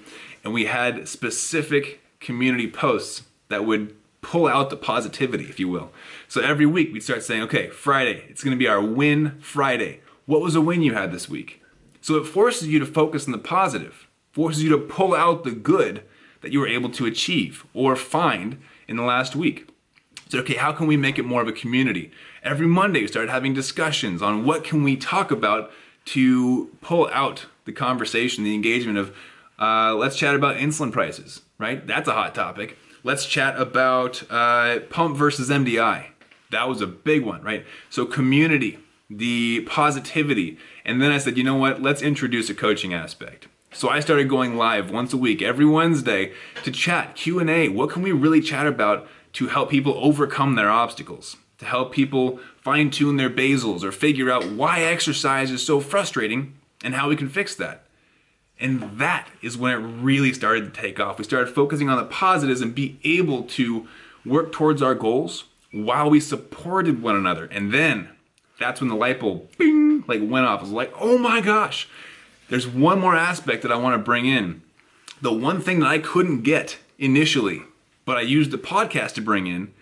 and 0.43 0.53
we 0.53 0.65
had 0.65 1.07
specific 1.07 2.01
community 2.19 2.69
posts 2.69 3.23
that 3.49 3.65
would 3.65 3.95
pull 4.21 4.47
out 4.47 4.69
the 4.69 4.77
positivity, 4.77 5.45
if 5.45 5.59
you 5.59 5.67
will. 5.67 5.91
So 6.27 6.41
every 6.41 6.65
week 6.65 6.93
we'd 6.93 7.03
start 7.03 7.23
saying, 7.23 7.41
okay, 7.43 7.69
Friday, 7.69 8.23
it's 8.29 8.43
gonna 8.43 8.55
be 8.55 8.67
our 8.67 8.81
win 8.81 9.39
Friday. 9.41 10.01
What 10.25 10.41
was 10.41 10.55
a 10.55 10.61
win 10.61 10.83
you 10.83 10.93
had 10.93 11.11
this 11.11 11.27
week? 11.27 11.61
So 12.01 12.15
it 12.15 12.27
forces 12.27 12.67
you 12.67 12.79
to 12.79 12.85
focus 12.85 13.25
on 13.25 13.31
the 13.31 13.37
positive, 13.37 14.07
forces 14.31 14.63
you 14.63 14.69
to 14.69 14.77
pull 14.77 15.13
out 15.13 15.43
the 15.43 15.51
good 15.51 16.03
that 16.41 16.51
you 16.51 16.59
were 16.59 16.67
able 16.67 16.89
to 16.89 17.05
achieve 17.05 17.65
or 17.73 17.95
find 17.95 18.59
in 18.87 18.97
the 18.97 19.03
last 19.03 19.35
week. 19.35 19.70
So, 20.31 20.39
okay, 20.39 20.53
how 20.53 20.71
can 20.71 20.87
we 20.87 20.95
make 20.95 21.19
it 21.19 21.25
more 21.25 21.41
of 21.41 21.49
a 21.49 21.51
community? 21.51 22.09
Every 22.41 22.65
Monday, 22.65 23.01
we 23.01 23.07
started 23.07 23.29
having 23.29 23.53
discussions 23.53 24.21
on 24.21 24.45
what 24.45 24.63
can 24.63 24.81
we 24.81 24.95
talk 24.95 25.29
about 25.29 25.73
to 26.05 26.69
pull 26.79 27.09
out 27.11 27.47
the 27.65 27.73
conversation, 27.73 28.45
the 28.45 28.55
engagement 28.55 28.97
of, 28.97 29.13
uh, 29.59 29.93
let's 29.93 30.15
chat 30.15 30.33
about 30.33 30.55
insulin 30.55 30.89
prices, 30.89 31.41
right? 31.57 31.85
That's 31.85 32.07
a 32.07 32.13
hot 32.13 32.33
topic. 32.33 32.77
Let's 33.03 33.25
chat 33.25 33.59
about 33.59 34.23
uh, 34.29 34.79
pump 34.89 35.17
versus 35.17 35.49
MDI. 35.49 36.05
That 36.51 36.69
was 36.69 36.79
a 36.79 36.87
big 36.87 37.25
one, 37.25 37.41
right? 37.41 37.65
So 37.89 38.05
community, 38.05 38.79
the 39.09 39.67
positivity, 39.69 40.57
and 40.85 41.01
then 41.01 41.11
I 41.11 41.17
said, 41.17 41.37
you 41.37 41.43
know 41.43 41.55
what? 41.55 41.81
Let's 41.81 42.01
introduce 42.01 42.49
a 42.49 42.53
coaching 42.53 42.93
aspect. 42.93 43.49
So 43.73 43.89
I 43.89 43.99
started 43.99 44.29
going 44.29 44.55
live 44.55 44.91
once 44.91 45.11
a 45.11 45.17
week, 45.17 45.41
every 45.41 45.65
Wednesday, 45.65 46.31
to 46.63 46.71
chat, 46.71 47.15
Q&A. 47.15 47.67
What 47.67 47.89
can 47.89 48.01
we 48.01 48.13
really 48.13 48.39
chat 48.39 48.65
about 48.65 49.09
to 49.33 49.47
help 49.47 49.69
people 49.69 49.93
overcome 49.97 50.55
their 50.55 50.69
obstacles? 50.69 51.37
To 51.59 51.65
help 51.65 51.91
people 51.91 52.39
fine 52.61 52.89
tune 52.89 53.17
their 53.17 53.29
basals 53.29 53.83
or 53.83 53.91
figure 53.91 54.31
out 54.31 54.45
why 54.45 54.81
exercise 54.81 55.51
is 55.51 55.65
so 55.65 55.79
frustrating 55.79 56.55
and 56.83 56.95
how 56.95 57.09
we 57.09 57.15
can 57.15 57.29
fix 57.29 57.55
that. 57.55 57.85
And 58.59 58.99
that 58.99 59.27
is 59.41 59.57
when 59.57 59.73
it 59.73 59.77
really 59.77 60.33
started 60.33 60.73
to 60.73 60.81
take 60.81 60.99
off. 60.99 61.17
We 61.17 61.23
started 61.23 61.53
focusing 61.53 61.89
on 61.89 61.97
the 61.97 62.05
positives 62.05 62.61
and 62.61 62.75
be 62.75 62.99
able 63.03 63.43
to 63.43 63.87
work 64.25 64.51
towards 64.51 64.81
our 64.81 64.95
goals 64.95 65.45
while 65.71 66.09
we 66.09 66.19
supported 66.19 67.01
one 67.01 67.15
another. 67.15 67.45
And 67.45 67.73
then 67.73 68.09
that's 68.59 68.79
when 68.79 68.89
the 68.89 68.95
light 68.95 69.19
bulb 69.19 69.49
bing, 69.57 70.03
like 70.07 70.21
went 70.21 70.45
off. 70.45 70.59
I 70.59 70.63
was 70.63 70.71
like, 70.71 70.93
oh 70.99 71.17
my 71.17 71.41
gosh. 71.41 71.87
There's 72.49 72.67
one 72.67 72.99
more 72.99 73.15
aspect 73.15 73.63
that 73.63 73.71
I 73.71 73.77
want 73.77 73.95
to 73.95 74.03
bring 74.03 74.25
in. 74.25 74.61
The 75.21 75.33
one 75.33 75.61
thing 75.61 75.79
that 75.79 75.87
I 75.87 75.99
couldn't 75.99 76.41
get 76.41 76.77
initially, 76.99 77.63
but 78.11 78.17
I 78.17 78.23
used 78.23 78.51
the 78.51 78.57
podcast 78.57 79.13
to 79.13 79.21
bring 79.21 79.47
in, 79.47 79.73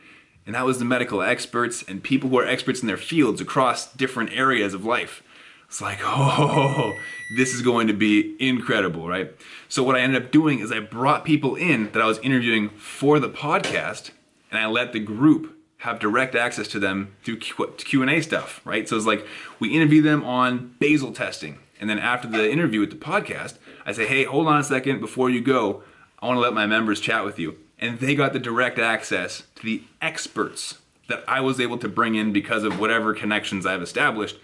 and 0.46 0.54
that 0.54 0.64
was 0.64 0.78
the 0.78 0.86
medical 0.86 1.20
experts 1.20 1.84
and 1.88 2.04
people 2.04 2.30
who 2.30 2.38
are 2.38 2.46
experts 2.46 2.80
in 2.80 2.88
their 2.88 2.96
fields 2.96 3.42
across 3.42 3.92
different 3.92 4.32
areas 4.32 4.76
of 4.76 4.86
life. 4.86 5.24
It's 5.68 5.82
like, 5.82 5.98
oh, 6.04 6.96
this 7.36 7.56
is 7.56 7.64
going 7.64 7.88
to 7.88 7.94
be 7.94 8.36
incredible, 8.40 9.08
right? 9.08 9.32
So 9.68 9.82
what 9.82 9.96
I 9.96 10.02
ended 10.02 10.22
up 10.22 10.30
doing 10.30 10.60
is 10.60 10.72
I 10.72 10.80
brought 10.80 11.26
people 11.26 11.56
in 11.56 11.92
that 11.94 12.04
I 12.04 12.06
was 12.06 12.20
interviewing 12.20 12.70
for 12.70 13.20
the 13.20 13.30
podcast, 13.30 14.12
and 14.52 14.60
I 14.60 14.68
let 14.68 14.94
the 14.94 15.00
group 15.00 15.58
have 15.78 15.98
direct 15.98 16.36
access 16.36 16.68
to 16.68 16.80
them 16.80 17.16
through 17.24 17.38
Q&A 17.38 18.22
stuff, 18.22 18.62
right? 18.64 18.88
So 18.88 18.96
it's 18.96 19.08
like 19.08 19.26
we 19.60 19.76
interview 19.76 20.04
them 20.04 20.24
on 20.24 20.76
basal 20.78 21.14
testing, 21.14 21.58
and 21.80 21.90
then 21.90 21.98
after 21.98 22.28
the 22.28 22.48
interview 22.48 22.80
with 22.80 22.92
the 22.92 22.96
podcast, 22.96 23.56
I 23.88 23.92
say, 23.92 24.06
hey, 24.06 24.26
hold 24.26 24.46
on 24.46 24.60
a 24.60 24.64
second 24.64 25.00
before 25.00 25.32
you 25.32 25.42
go. 25.42 25.82
I 26.20 26.28
want 26.28 26.38
to 26.38 26.42
let 26.42 26.54
my 26.54 26.68
members 26.68 27.00
chat 27.00 27.26
with 27.26 27.40
you, 27.40 27.58
and 27.80 28.00
they 28.00 28.16
got 28.16 28.34
the 28.34 28.40
direct 28.40 28.80
access 28.80 29.44
to 29.56 29.64
the 29.64 29.84
experts 30.02 30.80
that 31.08 31.24
I 31.28 31.42
was 31.42 31.60
able 31.60 31.78
to 31.80 31.88
bring 31.88 32.16
in 32.16 32.32
because 32.34 32.64
of 32.64 32.80
whatever 32.80 33.14
connections 33.14 33.66
I've 33.66 33.82
established 33.82 34.38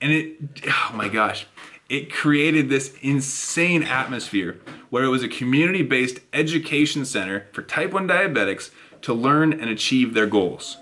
and 0.00 0.12
it, 0.12 0.36
oh 0.68 0.92
my 0.94 1.08
gosh, 1.08 1.46
it 1.88 2.12
created 2.12 2.68
this 2.68 2.94
insane 3.00 3.82
atmosphere 3.82 4.60
where 4.90 5.04
it 5.04 5.08
was 5.08 5.22
a 5.22 5.28
community 5.28 5.82
based 5.82 6.20
education 6.32 7.04
center 7.04 7.46
for 7.52 7.62
type 7.62 7.92
1 7.92 8.08
diabetics 8.08 8.70
to 9.02 9.14
learn 9.14 9.52
and 9.52 9.70
achieve 9.70 10.14
their 10.14 10.26
goals. 10.26 10.76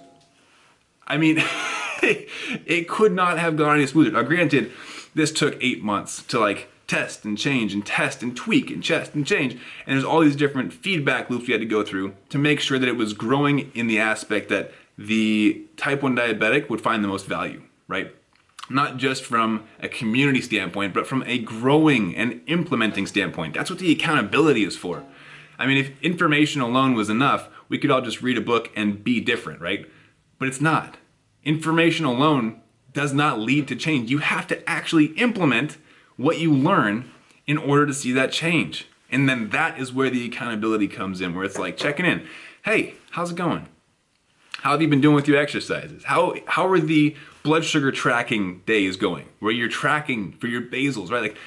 I 1.06 1.18
mean, 1.18 1.38
it 2.02 2.88
could 2.88 3.12
not 3.12 3.38
have 3.38 3.56
gone 3.56 3.76
any 3.76 3.86
smoother. 3.86 4.10
Now, 4.10 4.22
granted, 4.22 4.72
this 5.14 5.32
took 5.32 5.56
eight 5.60 5.82
months 5.82 6.22
to 6.24 6.40
like 6.40 6.68
test 6.92 7.24
and 7.24 7.38
change 7.38 7.72
and 7.72 7.86
test 7.86 8.22
and 8.22 8.36
tweak 8.36 8.70
and 8.70 8.84
test 8.84 9.14
and 9.14 9.26
change. 9.26 9.52
And 9.86 9.94
there's 9.94 10.04
all 10.04 10.20
these 10.20 10.36
different 10.36 10.72
feedback 10.74 11.30
loops 11.30 11.48
you 11.48 11.54
had 11.54 11.60
to 11.60 11.66
go 11.66 11.82
through 11.82 12.14
to 12.28 12.38
make 12.38 12.60
sure 12.60 12.78
that 12.78 12.88
it 12.88 12.96
was 12.96 13.14
growing 13.14 13.70
in 13.74 13.86
the 13.86 13.98
aspect 13.98 14.50
that 14.50 14.72
the 14.98 15.64
type 15.78 16.02
1 16.02 16.14
diabetic 16.14 16.68
would 16.68 16.82
find 16.82 17.02
the 17.02 17.08
most 17.08 17.26
value, 17.26 17.62
right? 17.88 18.14
not 18.70 18.96
just 18.96 19.24
from 19.24 19.64
a 19.80 19.88
community 19.88 20.40
standpoint, 20.40 20.94
but 20.94 21.06
from 21.06 21.22
a 21.26 21.38
growing 21.38 22.16
and 22.16 22.40
implementing 22.46 23.06
standpoint. 23.06 23.54
That's 23.54 23.68
what 23.68 23.80
the 23.80 23.92
accountability 23.92 24.64
is 24.64 24.76
for. 24.76 25.04
I 25.58 25.66
mean, 25.66 25.76
if 25.76 26.00
information 26.00 26.62
alone 26.62 26.94
was 26.94 27.10
enough, 27.10 27.48
we 27.68 27.78
could 27.78 27.90
all 27.90 28.00
just 28.00 28.22
read 28.22 28.38
a 28.38 28.40
book 28.40 28.70
and 28.74 29.04
be 29.04 29.20
different, 29.20 29.60
right? 29.60 29.90
But 30.38 30.48
it's 30.48 30.60
not. 30.60 30.96
Information 31.44 32.06
alone 32.06 32.60
does 32.92 33.12
not 33.12 33.38
lead 33.38 33.68
to 33.68 33.76
change. 33.76 34.10
You 34.10 34.18
have 34.18 34.46
to 34.48 34.68
actually 34.68 35.06
implement 35.18 35.76
what 36.16 36.38
you 36.38 36.52
learn 36.52 37.10
in 37.46 37.58
order 37.58 37.86
to 37.86 37.94
see 37.94 38.12
that 38.12 38.32
change. 38.32 38.86
And 39.10 39.28
then 39.28 39.50
that 39.50 39.78
is 39.78 39.92
where 39.92 40.10
the 40.10 40.26
accountability 40.26 40.88
comes 40.88 41.20
in, 41.20 41.34
where 41.34 41.44
it's 41.44 41.58
like 41.58 41.76
checking 41.76 42.06
in. 42.06 42.26
Hey, 42.64 42.94
how's 43.10 43.30
it 43.30 43.36
going? 43.36 43.68
How 44.62 44.70
have 44.70 44.80
you 44.80 44.88
been 44.88 45.00
doing 45.00 45.16
with 45.16 45.26
your 45.26 45.38
exercises? 45.38 46.04
How 46.04 46.34
how 46.46 46.68
are 46.68 46.78
the 46.78 47.16
blood 47.42 47.64
sugar 47.64 47.90
tracking 47.90 48.60
days 48.60 48.96
going? 48.96 49.26
Where 49.40 49.52
you're 49.52 49.68
tracking 49.68 50.32
for 50.32 50.46
your 50.46 50.62
basals, 50.62 51.10
right? 51.10 51.22
Like 51.22 51.38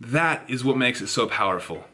that 0.00 0.48
is 0.50 0.64
what 0.64 0.76
makes 0.76 1.00
it 1.00 1.06
so 1.06 1.26
powerful. 1.28 1.84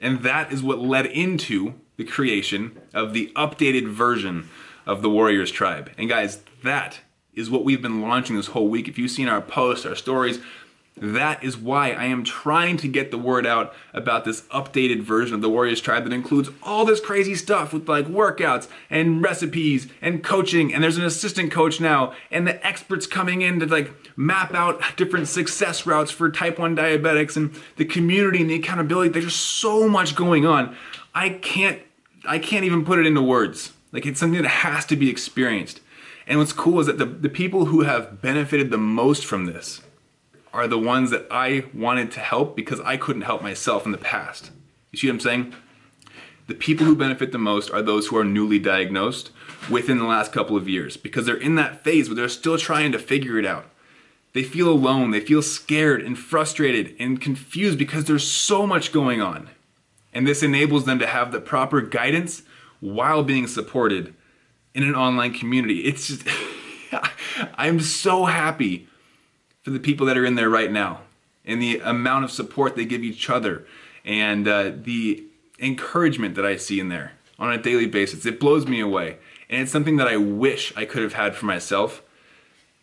And 0.00 0.22
that 0.22 0.50
is 0.50 0.62
what 0.62 0.78
led 0.78 1.04
into 1.06 1.74
the 1.98 2.04
creation 2.04 2.80
of 2.94 3.12
the 3.12 3.30
updated 3.36 3.88
version 3.88 4.48
of 4.86 5.02
the 5.02 5.10
Warriors 5.10 5.50
Tribe. 5.50 5.90
And 5.98 6.08
guys, 6.08 6.40
that 6.64 7.00
is 7.34 7.50
what 7.50 7.64
we've 7.64 7.82
been 7.82 8.00
launching 8.00 8.36
this 8.36 8.48
whole 8.48 8.68
week. 8.68 8.88
If 8.88 8.98
you've 8.98 9.10
seen 9.10 9.28
our 9.28 9.42
posts, 9.42 9.84
our 9.84 9.94
stories, 9.94 10.40
that 10.96 11.42
is 11.42 11.56
why 11.56 11.92
I 11.92 12.04
am 12.04 12.24
trying 12.24 12.76
to 12.78 12.88
get 12.88 13.10
the 13.10 13.18
word 13.18 13.46
out 13.46 13.74
about 13.94 14.24
this 14.24 14.42
updated 14.42 15.00
version 15.02 15.34
of 15.34 15.40
the 15.40 15.48
Warriors 15.48 15.80
Tribe 15.80 16.04
that 16.04 16.12
includes 16.12 16.50
all 16.62 16.84
this 16.84 17.00
crazy 17.00 17.34
stuff 17.34 17.72
with 17.72 17.88
like 17.88 18.06
workouts 18.06 18.68
and 18.90 19.22
recipes 19.22 19.88
and 20.02 20.22
coaching. 20.22 20.74
And 20.74 20.84
there's 20.84 20.98
an 20.98 21.04
assistant 21.04 21.52
coach 21.52 21.80
now, 21.80 22.12
and 22.30 22.46
the 22.46 22.64
experts 22.66 23.06
coming 23.06 23.40
in 23.40 23.60
to 23.60 23.66
like 23.66 23.92
map 24.16 24.52
out 24.52 24.82
different 24.96 25.28
success 25.28 25.86
routes 25.86 26.10
for 26.10 26.30
type 26.30 26.58
1 26.58 26.76
diabetics 26.76 27.36
and 27.36 27.54
the 27.76 27.86
community 27.86 28.42
and 28.42 28.50
the 28.50 28.56
accountability. 28.56 29.08
There's 29.08 29.24
just 29.26 29.40
so 29.40 29.88
much 29.88 30.14
going 30.14 30.44
on. 30.44 30.76
I 31.14 31.30
can't 31.30 31.80
I 32.26 32.38
can't 32.38 32.64
even 32.64 32.84
put 32.84 32.98
it 32.98 33.06
into 33.06 33.22
words. 33.22 33.72
Like 33.92 34.04
it's 34.04 34.20
something 34.20 34.42
that 34.42 34.48
has 34.48 34.84
to 34.86 34.96
be 34.96 35.08
experienced. 35.08 35.80
And 36.26 36.38
what's 36.38 36.52
cool 36.52 36.78
is 36.80 36.86
that 36.86 36.98
the, 36.98 37.06
the 37.06 37.30
people 37.30 37.66
who 37.66 37.82
have 37.82 38.20
benefited 38.20 38.70
the 38.70 38.78
most 38.78 39.24
from 39.24 39.46
this 39.46 39.80
are 40.52 40.66
the 40.66 40.78
ones 40.78 41.10
that 41.10 41.26
I 41.30 41.64
wanted 41.72 42.10
to 42.12 42.20
help 42.20 42.56
because 42.56 42.80
I 42.80 42.96
couldn't 42.96 43.22
help 43.22 43.42
myself 43.42 43.86
in 43.86 43.92
the 43.92 43.98
past. 43.98 44.50
You 44.90 44.98
see 44.98 45.06
what 45.06 45.14
I'm 45.14 45.20
saying? 45.20 45.54
The 46.48 46.54
people 46.54 46.86
who 46.86 46.96
benefit 46.96 47.30
the 47.30 47.38
most 47.38 47.70
are 47.70 47.82
those 47.82 48.08
who 48.08 48.16
are 48.16 48.24
newly 48.24 48.58
diagnosed 48.58 49.30
within 49.70 49.98
the 49.98 50.04
last 50.04 50.32
couple 50.32 50.56
of 50.56 50.68
years 50.68 50.96
because 50.96 51.26
they're 51.26 51.36
in 51.36 51.54
that 51.54 51.84
phase 51.84 52.08
where 52.08 52.16
they're 52.16 52.28
still 52.28 52.58
trying 52.58 52.90
to 52.92 52.98
figure 52.98 53.38
it 53.38 53.46
out. 53.46 53.66
They 54.32 54.42
feel 54.42 54.68
alone, 54.68 55.10
they 55.10 55.20
feel 55.20 55.42
scared 55.42 56.02
and 56.02 56.18
frustrated 56.18 56.94
and 56.98 57.20
confused 57.20 57.78
because 57.78 58.04
there's 58.04 58.26
so 58.26 58.66
much 58.66 58.92
going 58.92 59.20
on. 59.20 59.50
And 60.12 60.26
this 60.26 60.42
enables 60.42 60.86
them 60.86 60.98
to 60.98 61.06
have 61.06 61.30
the 61.30 61.40
proper 61.40 61.80
guidance 61.80 62.42
while 62.80 63.22
being 63.22 63.46
supported 63.46 64.14
in 64.74 64.82
an 64.82 64.94
online 64.94 65.34
community. 65.34 65.80
It's 65.80 66.08
just, 66.08 66.26
I'm 67.54 67.80
so 67.80 68.24
happy 68.24 68.88
for 69.62 69.70
the 69.70 69.80
people 69.80 70.06
that 70.06 70.16
are 70.16 70.24
in 70.24 70.34
there 70.34 70.50
right 70.50 70.72
now 70.72 71.02
and 71.44 71.60
the 71.60 71.78
amount 71.80 72.24
of 72.24 72.30
support 72.30 72.76
they 72.76 72.84
give 72.84 73.02
each 73.02 73.28
other 73.28 73.66
and 74.04 74.48
uh, 74.48 74.72
the 74.74 75.24
encouragement 75.58 76.34
that 76.34 76.46
I 76.46 76.56
see 76.56 76.80
in 76.80 76.88
there 76.88 77.12
on 77.38 77.52
a 77.52 77.62
daily 77.62 77.86
basis. 77.86 78.26
It 78.26 78.40
blows 78.40 78.66
me 78.66 78.80
away. 78.80 79.18
And 79.48 79.62
it's 79.62 79.72
something 79.72 79.96
that 79.96 80.06
I 80.06 80.16
wish 80.16 80.72
I 80.76 80.84
could 80.84 81.02
have 81.02 81.14
had 81.14 81.34
for 81.34 81.46
myself. 81.46 82.02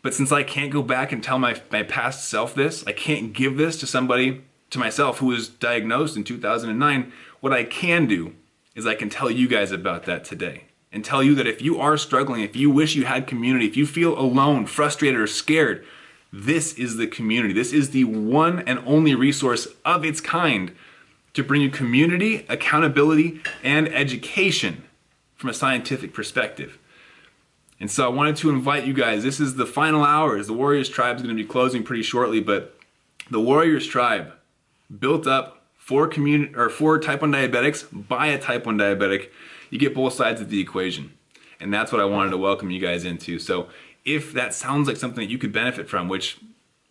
But 0.02 0.14
since 0.14 0.30
I 0.30 0.42
can't 0.42 0.70
go 0.70 0.82
back 0.82 1.12
and 1.12 1.22
tell 1.22 1.38
my, 1.38 1.60
my 1.70 1.82
past 1.82 2.28
self 2.28 2.54
this, 2.54 2.86
I 2.86 2.92
can't 2.92 3.32
give 3.32 3.56
this 3.56 3.78
to 3.80 3.86
somebody, 3.86 4.42
to 4.70 4.78
myself, 4.78 5.18
who 5.18 5.26
was 5.26 5.48
diagnosed 5.48 6.16
in 6.16 6.24
2009. 6.24 7.12
What 7.40 7.52
I 7.52 7.64
can 7.64 8.06
do 8.06 8.34
is 8.74 8.86
I 8.86 8.94
can 8.94 9.08
tell 9.08 9.30
you 9.30 9.48
guys 9.48 9.72
about 9.72 10.04
that 10.04 10.24
today 10.24 10.64
and 10.92 11.04
tell 11.04 11.22
you 11.22 11.34
that 11.34 11.46
if 11.46 11.62
you 11.62 11.80
are 11.80 11.96
struggling, 11.96 12.42
if 12.42 12.54
you 12.54 12.70
wish 12.70 12.94
you 12.94 13.06
had 13.06 13.26
community, 13.26 13.66
if 13.66 13.76
you 13.76 13.86
feel 13.86 14.18
alone, 14.18 14.66
frustrated, 14.66 15.18
or 15.18 15.26
scared, 15.26 15.84
this 16.32 16.74
is 16.74 16.96
the 16.96 17.06
community. 17.06 17.54
This 17.54 17.72
is 17.72 17.90
the 17.90 18.04
one 18.04 18.60
and 18.60 18.80
only 18.86 19.14
resource 19.14 19.68
of 19.84 20.04
its 20.04 20.20
kind 20.20 20.74
to 21.34 21.42
bring 21.42 21.62
you 21.62 21.70
community, 21.70 22.44
accountability, 22.48 23.40
and 23.62 23.88
education 23.88 24.84
from 25.36 25.50
a 25.50 25.54
scientific 25.54 26.12
perspective. 26.12 26.78
And 27.80 27.90
so 27.90 28.04
I 28.04 28.08
wanted 28.08 28.36
to 28.36 28.50
invite 28.50 28.86
you 28.86 28.92
guys. 28.92 29.22
This 29.22 29.38
is 29.38 29.54
the 29.54 29.66
final 29.66 30.04
hours. 30.04 30.48
The 30.48 30.52
Warriors 30.52 30.88
Tribe 30.88 31.16
is 31.16 31.22
going 31.22 31.36
to 31.36 31.42
be 31.42 31.48
closing 31.48 31.84
pretty 31.84 32.02
shortly, 32.02 32.40
but 32.40 32.76
the 33.30 33.40
Warriors 33.40 33.86
Tribe 33.86 34.32
built 34.98 35.26
up 35.26 35.62
for 35.78 36.08
community 36.08 36.54
or 36.54 36.68
for 36.68 36.98
type 36.98 37.20
1 37.22 37.32
diabetics 37.32 37.86
by 38.08 38.26
a 38.26 38.38
type 38.38 38.66
1 38.66 38.76
diabetic. 38.76 39.28
You 39.70 39.78
get 39.78 39.94
both 39.94 40.14
sides 40.14 40.40
of 40.40 40.50
the 40.50 40.60
equation. 40.60 41.12
And 41.60 41.72
that's 41.72 41.92
what 41.92 42.00
I 42.00 42.04
wanted 42.04 42.30
to 42.30 42.36
welcome 42.36 42.70
you 42.70 42.80
guys 42.80 43.04
into. 43.04 43.38
So 43.38 43.68
if 44.04 44.32
that 44.32 44.54
sounds 44.54 44.88
like 44.88 44.96
something 44.96 45.24
that 45.24 45.30
you 45.30 45.38
could 45.38 45.52
benefit 45.52 45.88
from, 45.88 46.08
which 46.08 46.38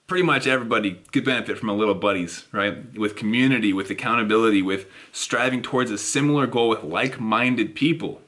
pretty 0.08 0.24
much 0.24 0.48
everybody 0.48 1.02
could 1.12 1.26
benefit 1.26 1.58
from 1.58 1.70
a 1.70 1.74
little 1.74 1.94
buddies, 1.94 2.46
right? 2.52 2.98
With 2.98 3.16
community, 3.16 3.74
with 3.74 3.90
accountability, 3.90 4.62
with 4.62 4.88
striving 5.12 5.62
towards 5.62 5.92
a 5.92 5.98
similar 5.98 6.48
goal 6.48 6.70
with 6.70 6.84
like 6.84 7.20
minded 7.20 7.76
people, 7.76 8.22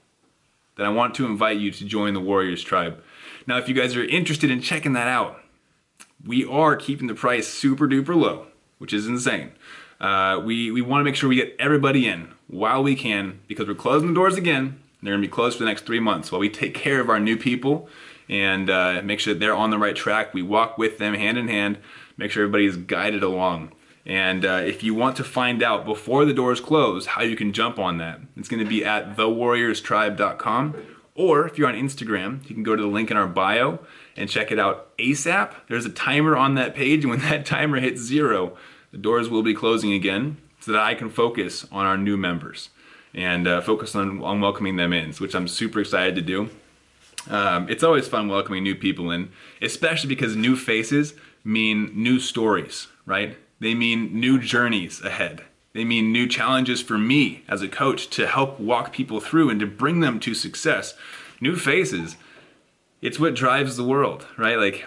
then 0.76 0.86
I 0.86 0.89
want 0.89 1.15
to 1.15 1.26
invite 1.26 1.58
you 1.58 1.72
to 1.72 1.86
join 1.86 2.13
the 2.13 2.20
Warriors 2.20 2.63
Tribe. 2.63 3.02
Now, 3.48 3.58
if 3.58 3.68
you 3.68 3.76
guys 3.76 3.96
are 3.96 4.04
interested 4.04 4.52
in 4.52 4.62
checking 4.62 4.94
that 4.94 5.08
out, 5.08 5.42
we 6.26 6.46
are 6.46 6.76
keeping 6.76 7.08
the 7.08 7.15
price 7.15 7.48
super 7.48 7.88
duper 7.88 8.15
low, 8.15 8.48
which 8.78 8.94
is 8.94 9.08
insane. 9.08 9.52
Uh, 10.00 10.42
we 10.44 10.72
we 10.72 10.82
want 10.82 11.02
to 11.02 11.04
make 11.04 11.15
sure 11.15 11.28
we 11.30 11.36
get 11.36 11.56
everybody 11.60 12.08
in 12.08 12.30
while 12.48 12.82
we 12.82 12.96
can 12.96 13.39
because 13.48 13.68
we're 13.68 13.76
closing 13.76 14.10
the 14.10 14.13
doors 14.13 14.38
again. 14.38 14.82
They're 15.02 15.13
going 15.13 15.22
to 15.22 15.28
be 15.28 15.32
closed 15.32 15.58
for 15.58 15.63
the 15.63 15.70
next 15.70 15.86
three 15.86 16.00
months 16.00 16.32
while 16.32 16.39
we 16.39 16.50
take 16.50 16.74
care 16.74 17.00
of 17.00 17.10
our 17.10 17.20
new 17.20 17.38
people 17.38 17.88
and 18.30 18.70
uh, 18.70 19.02
make 19.04 19.20
sure 19.20 19.34
they're 19.34 19.56
on 19.56 19.72
the 19.72 19.78
right 19.78 19.96
track. 19.96 20.34
We 20.34 20.44
walk 20.44 20.78
with 20.78 21.00
them 21.00 21.15
hand 21.15 21.38
in 21.38 21.48
hand, 21.48 21.80
make 22.18 22.32
sure 22.32 22.44
everybody 22.44 22.65
is 22.65 22.78
guided 22.78 23.24
along. 23.24 23.74
And 24.06 24.46
uh, 24.46 24.62
if 24.65 24.84
you 24.84 24.96
want 24.96 25.18
to 25.18 25.24
find 25.24 25.62
out 25.62 25.86
before 25.86 26.26
the 26.26 26.34
doors 26.34 26.60
close 26.60 27.08
how 27.08 27.22
you 27.22 27.36
can 27.36 27.54
jump 27.54 27.78
on 27.78 27.98
that, 27.98 28.22
it's 28.38 28.48
going 28.48 28.63
to 28.63 28.70
be 28.70 28.86
at 28.86 29.18
thewarriorstribe.com. 29.18 30.76
Or 31.15 31.46
if 31.46 31.58
you're 31.58 31.68
on 31.68 31.76
Instagram, 31.76 32.48
you 32.48 32.56
can 32.56 32.63
go 32.63 32.76
to 32.76 32.82
the 32.82 32.88
link 32.88 33.12
in 33.12 33.18
our 33.18 33.28
bio 33.28 33.80
and 34.15 34.30
check 34.30 34.52
it 34.52 34.60
out 34.60 34.96
ASAP. 34.98 35.54
There's 35.68 35.86
a 35.86 35.89
timer 35.89 36.38
on 36.38 36.56
that 36.56 36.76
page, 36.76 37.04
and 37.04 37.12
when 37.12 37.20
that 37.30 37.46
timer 37.46 37.80
hits 37.80 38.02
zero, 38.02 38.58
the 38.92 38.98
doors 38.98 39.30
will 39.30 39.44
be 39.44 39.54
closing 39.54 39.94
again 39.94 40.38
so 40.60 40.72
that 40.72 40.82
I 40.82 40.96
can 40.96 41.10
focus 41.10 41.68
on 41.72 41.86
our 41.86 41.98
new 41.98 42.18
members 42.18 42.70
and 43.13 43.48
uh, 43.48 43.62
focus 43.62 43.96
on, 43.96 44.22
on 44.22 44.39
welcoming 44.39 44.76
them 44.76 44.94
in, 44.94 45.13
which 45.13 45.36
I'm 45.36 45.48
super 45.48 45.82
excited 45.82 46.15
to 46.15 46.22
do. 46.22 46.50
Um, 47.27 47.69
it's 47.69 47.84
always 47.84 48.08
fun 48.08 48.27
welcoming 48.27 48.63
new 48.63 48.75
people 48.75 49.12
in, 49.12 49.29
especially 49.62 50.10
because 50.10 50.36
new 50.36 50.55
faces 50.55 51.13
mean 51.43 51.91
new 51.93 52.19
stories, 52.19 52.88
right? 53.05 53.38
They 53.60 53.75
mean 53.75 54.19
new 54.19 54.39
journeys 54.39 55.01
ahead. 55.01 55.43
They 55.73 55.86
mean 55.86 56.12
new 56.12 56.27
challenges 56.27 56.82
for 56.82 56.97
me 56.97 57.43
as 57.47 57.62
a 57.62 57.67
coach 57.67 58.10
to 58.12 58.27
help 58.27 58.60
walk 58.60 58.91
people 58.91 59.19
through 59.19 59.49
and 59.49 59.60
to 59.60 59.67
bring 59.67 59.99
them 59.99 60.19
to 60.21 60.34
success. 60.34 60.95
New 61.39 61.55
faces, 61.55 62.15
it's 63.01 63.19
what 63.19 63.36
drives 63.36 63.77
the 63.77 63.84
world, 63.84 64.25
right? 64.38 64.58
Like, 64.58 64.86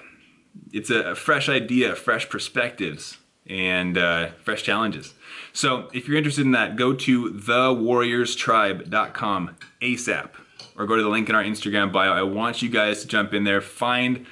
it's 0.72 0.90
a 0.90 1.14
fresh 1.14 1.48
idea, 1.48 1.94
fresh 1.94 2.28
perspectives, 2.28 3.18
and 3.46 3.96
uh, 3.96 4.30
fresh 4.42 4.62
challenges. 4.62 5.14
So, 5.52 5.88
if 5.92 6.08
you're 6.08 6.16
interested 6.16 6.44
in 6.44 6.52
that, 6.52 6.76
go 6.76 6.94
to 6.94 7.30
thewarriorstribe.com 7.30 9.56
ASAP 9.80 10.30
or 10.76 10.86
go 10.86 10.96
to 10.96 11.02
the 11.02 11.08
link 11.08 11.28
in 11.28 11.34
our 11.34 11.42
Instagram 11.42 11.92
bio. 11.92 12.12
I 12.12 12.22
want 12.22 12.62
you 12.62 12.68
guys 12.68 13.02
to 13.02 13.08
jump 13.08 13.34
in 13.34 13.44
there, 13.44 13.60
find 13.60 14.26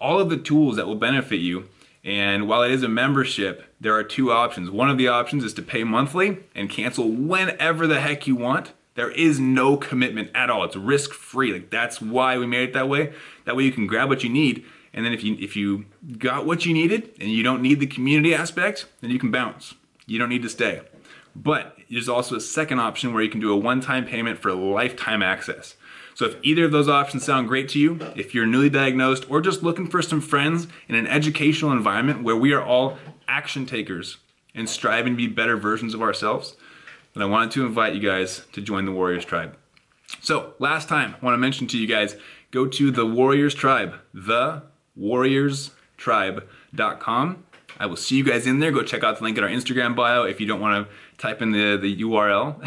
all 0.00 0.18
of 0.18 0.30
the 0.30 0.36
tools 0.36 0.76
that 0.76 0.86
will 0.86 0.94
benefit 0.94 1.40
you. 1.40 1.68
And 2.04 2.48
while 2.48 2.62
it 2.62 2.72
is 2.72 2.82
a 2.82 2.88
membership, 2.88 3.64
there 3.80 3.94
are 3.94 4.02
two 4.02 4.32
options. 4.32 4.70
One 4.70 4.90
of 4.90 4.98
the 4.98 5.08
options 5.08 5.44
is 5.44 5.54
to 5.54 5.62
pay 5.62 5.84
monthly 5.84 6.38
and 6.54 6.68
cancel 6.68 7.08
whenever 7.08 7.86
the 7.86 8.00
heck 8.00 8.26
you 8.26 8.34
want. 8.34 8.72
There 8.94 9.10
is 9.10 9.38
no 9.38 9.76
commitment 9.76 10.30
at 10.34 10.50
all. 10.50 10.64
It's 10.64 10.76
risk 10.76 11.12
free. 11.12 11.52
Like 11.52 11.70
that's 11.70 12.00
why 12.00 12.36
we 12.38 12.46
made 12.46 12.70
it 12.70 12.72
that 12.74 12.88
way. 12.88 13.12
That 13.44 13.56
way 13.56 13.62
you 13.62 13.72
can 13.72 13.86
grab 13.86 14.08
what 14.08 14.24
you 14.24 14.30
need 14.30 14.64
and 14.94 15.04
then 15.04 15.12
if 15.12 15.24
you 15.24 15.36
if 15.40 15.56
you 15.56 15.86
got 16.18 16.46
what 16.46 16.66
you 16.66 16.74
needed 16.74 17.10
and 17.20 17.30
you 17.30 17.42
don't 17.42 17.62
need 17.62 17.80
the 17.80 17.86
community 17.86 18.34
aspect, 18.34 18.86
then 19.00 19.10
you 19.10 19.18
can 19.18 19.30
bounce. 19.30 19.74
You 20.06 20.18
don't 20.18 20.28
need 20.28 20.42
to 20.42 20.48
stay. 20.48 20.82
But 21.34 21.78
there's 21.90 22.08
also 22.08 22.36
a 22.36 22.40
second 22.40 22.80
option 22.80 23.14
where 23.14 23.22
you 23.22 23.30
can 23.30 23.40
do 23.40 23.52
a 23.52 23.56
one-time 23.56 24.04
payment 24.04 24.38
for 24.38 24.52
lifetime 24.52 25.22
access. 25.22 25.76
So 26.14 26.26
if 26.26 26.36
either 26.42 26.64
of 26.64 26.72
those 26.72 26.88
options 26.88 27.24
sound 27.24 27.48
great 27.48 27.68
to 27.70 27.78
you, 27.78 27.98
if 28.16 28.34
you're 28.34 28.46
newly 28.46 28.70
diagnosed 28.70 29.30
or 29.30 29.40
just 29.40 29.62
looking 29.62 29.86
for 29.86 30.02
some 30.02 30.20
friends 30.20 30.66
in 30.88 30.94
an 30.94 31.06
educational 31.06 31.72
environment 31.72 32.22
where 32.22 32.36
we 32.36 32.52
are 32.52 32.62
all 32.62 32.98
action 33.26 33.64
takers 33.66 34.18
and 34.54 34.68
striving 34.68 35.14
to 35.14 35.16
be 35.16 35.26
better 35.26 35.56
versions 35.56 35.94
of 35.94 36.02
ourselves, 36.02 36.54
then 37.14 37.22
I 37.22 37.26
wanted 37.26 37.52
to 37.52 37.64
invite 37.64 37.94
you 37.94 38.00
guys 38.00 38.44
to 38.52 38.60
join 38.60 38.84
the 38.84 38.92
Warriors 38.92 39.24
Tribe. 39.24 39.56
So, 40.20 40.52
last 40.58 40.88
time, 40.88 41.14
I 41.20 41.24
want 41.24 41.34
to 41.34 41.38
mention 41.38 41.66
to 41.68 41.78
you 41.78 41.86
guys 41.86 42.16
go 42.50 42.66
to 42.66 42.90
the 42.90 43.06
Warriors 43.06 43.54
Tribe, 43.54 43.94
the 44.12 44.64
warriorstribe.com. 44.98 47.44
I 47.78 47.86
will 47.86 47.96
see 47.96 48.16
you 48.16 48.24
guys 48.24 48.46
in 48.46 48.60
there. 48.60 48.70
Go 48.70 48.82
check 48.82 49.02
out 49.02 49.16
the 49.16 49.24
link 49.24 49.38
in 49.38 49.44
our 49.44 49.50
Instagram 49.50 49.96
bio 49.96 50.24
if 50.24 50.38
you 50.40 50.46
don't 50.46 50.60
want 50.60 50.86
to 50.86 50.94
type 51.16 51.40
in 51.40 51.52
the, 51.52 51.78
the 51.78 52.02
URL. 52.02 52.62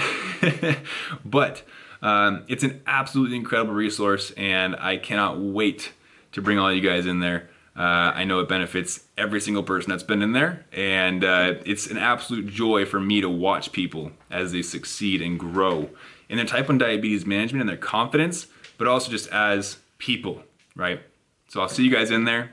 but 1.26 1.62
um, 2.06 2.44
it's 2.48 2.64
an 2.64 2.84
absolutely 2.86 3.36
incredible 3.36 3.74
resource, 3.74 4.30
and 4.38 4.76
I 4.76 4.98
cannot 4.98 5.40
wait 5.40 5.92
to 6.34 6.42
bring 6.42 6.60
all 6.60 6.72
you 6.72 6.80
guys 6.80 7.08
in 7.08 7.20
there. 7.20 7.50
Uh, 7.76 8.14
I 8.14 8.26
know 8.26 8.40
it 8.42 8.48
benefits 8.48 9.06
every 9.18 9.42
single 9.42 9.64
person 9.64 9.90
that's 9.90 10.04
been 10.04 10.22
in 10.22 10.32
there, 10.32 10.68
and 10.72 11.24
uh, 11.24 11.56
it's 11.66 11.88
an 11.88 11.98
absolute 11.98 12.46
joy 12.46 12.86
for 12.86 13.00
me 13.00 13.22
to 13.22 13.30
watch 13.30 13.72
people 13.72 14.12
as 14.30 14.52
they 14.52 14.62
succeed 14.62 15.20
and 15.24 15.40
grow 15.40 15.90
in 16.30 16.38
their 16.38 16.46
type 16.46 16.68
1 16.68 16.78
diabetes 16.78 17.26
management 17.26 17.62
and 17.62 17.70
their 17.70 17.76
confidence, 17.76 18.46
but 18.78 18.88
also 18.88 19.10
just 19.10 19.28
as 19.30 19.78
people, 19.98 20.44
right? 20.76 21.02
So 21.48 21.60
I'll 21.60 21.70
see 21.70 21.84
you 21.84 21.92
guys 21.92 22.12
in 22.12 22.26
there. 22.26 22.52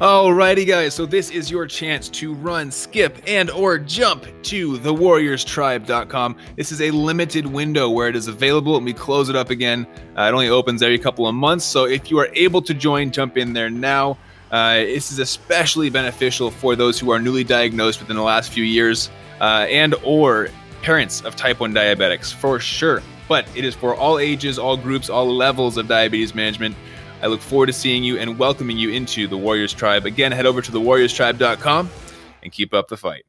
Alrighty 0.00 0.66
guys, 0.66 0.92
so 0.92 1.06
this 1.06 1.30
is 1.30 1.50
your 1.50 1.66
chance 1.66 2.10
to 2.10 2.34
run, 2.34 2.70
skip, 2.70 3.16
and 3.26 3.48
or 3.48 3.78
jump 3.78 4.26
to 4.42 4.76
thewarriorstribe.com. 4.80 6.36
This 6.54 6.70
is 6.70 6.82
a 6.82 6.90
limited 6.90 7.46
window 7.46 7.88
where 7.88 8.06
it 8.06 8.14
is 8.14 8.28
available 8.28 8.76
and 8.76 8.84
we 8.84 8.92
close 8.92 9.30
it 9.30 9.36
up 9.36 9.48
again. 9.48 9.86
Uh, 10.14 10.24
it 10.24 10.34
only 10.34 10.50
opens 10.50 10.82
every 10.82 10.98
couple 10.98 11.26
of 11.26 11.34
months, 11.34 11.64
so 11.64 11.86
if 11.86 12.10
you 12.10 12.18
are 12.18 12.28
able 12.34 12.60
to 12.60 12.74
join, 12.74 13.10
jump 13.10 13.38
in 13.38 13.54
there 13.54 13.70
now. 13.70 14.18
Uh, 14.50 14.74
this 14.80 15.10
is 15.10 15.18
especially 15.18 15.88
beneficial 15.88 16.50
for 16.50 16.76
those 16.76 17.00
who 17.00 17.10
are 17.10 17.18
newly 17.18 17.42
diagnosed 17.42 17.98
within 17.98 18.16
the 18.16 18.22
last 18.22 18.52
few 18.52 18.64
years 18.64 19.08
uh, 19.40 19.64
and 19.70 19.94
or 20.04 20.50
parents 20.82 21.22
of 21.22 21.36
type 21.36 21.58
1 21.58 21.72
diabetics 21.72 22.34
for 22.34 22.60
sure. 22.60 23.02
But 23.28 23.48
it 23.56 23.64
is 23.64 23.74
for 23.74 23.94
all 23.94 24.18
ages, 24.18 24.58
all 24.58 24.76
groups, 24.76 25.08
all 25.08 25.34
levels 25.34 25.78
of 25.78 25.88
diabetes 25.88 26.34
management. 26.34 26.76
I 27.22 27.26
look 27.26 27.40
forward 27.40 27.66
to 27.66 27.72
seeing 27.72 28.04
you 28.04 28.18
and 28.18 28.38
welcoming 28.38 28.78
you 28.78 28.90
into 28.90 29.26
the 29.26 29.36
Warriors 29.36 29.72
Tribe. 29.72 30.06
Again, 30.06 30.32
head 30.32 30.46
over 30.46 30.62
to 30.62 30.72
thewarriorstribe.com 30.72 31.90
and 32.42 32.52
keep 32.52 32.72
up 32.72 32.88
the 32.88 32.96
fight. 32.96 33.25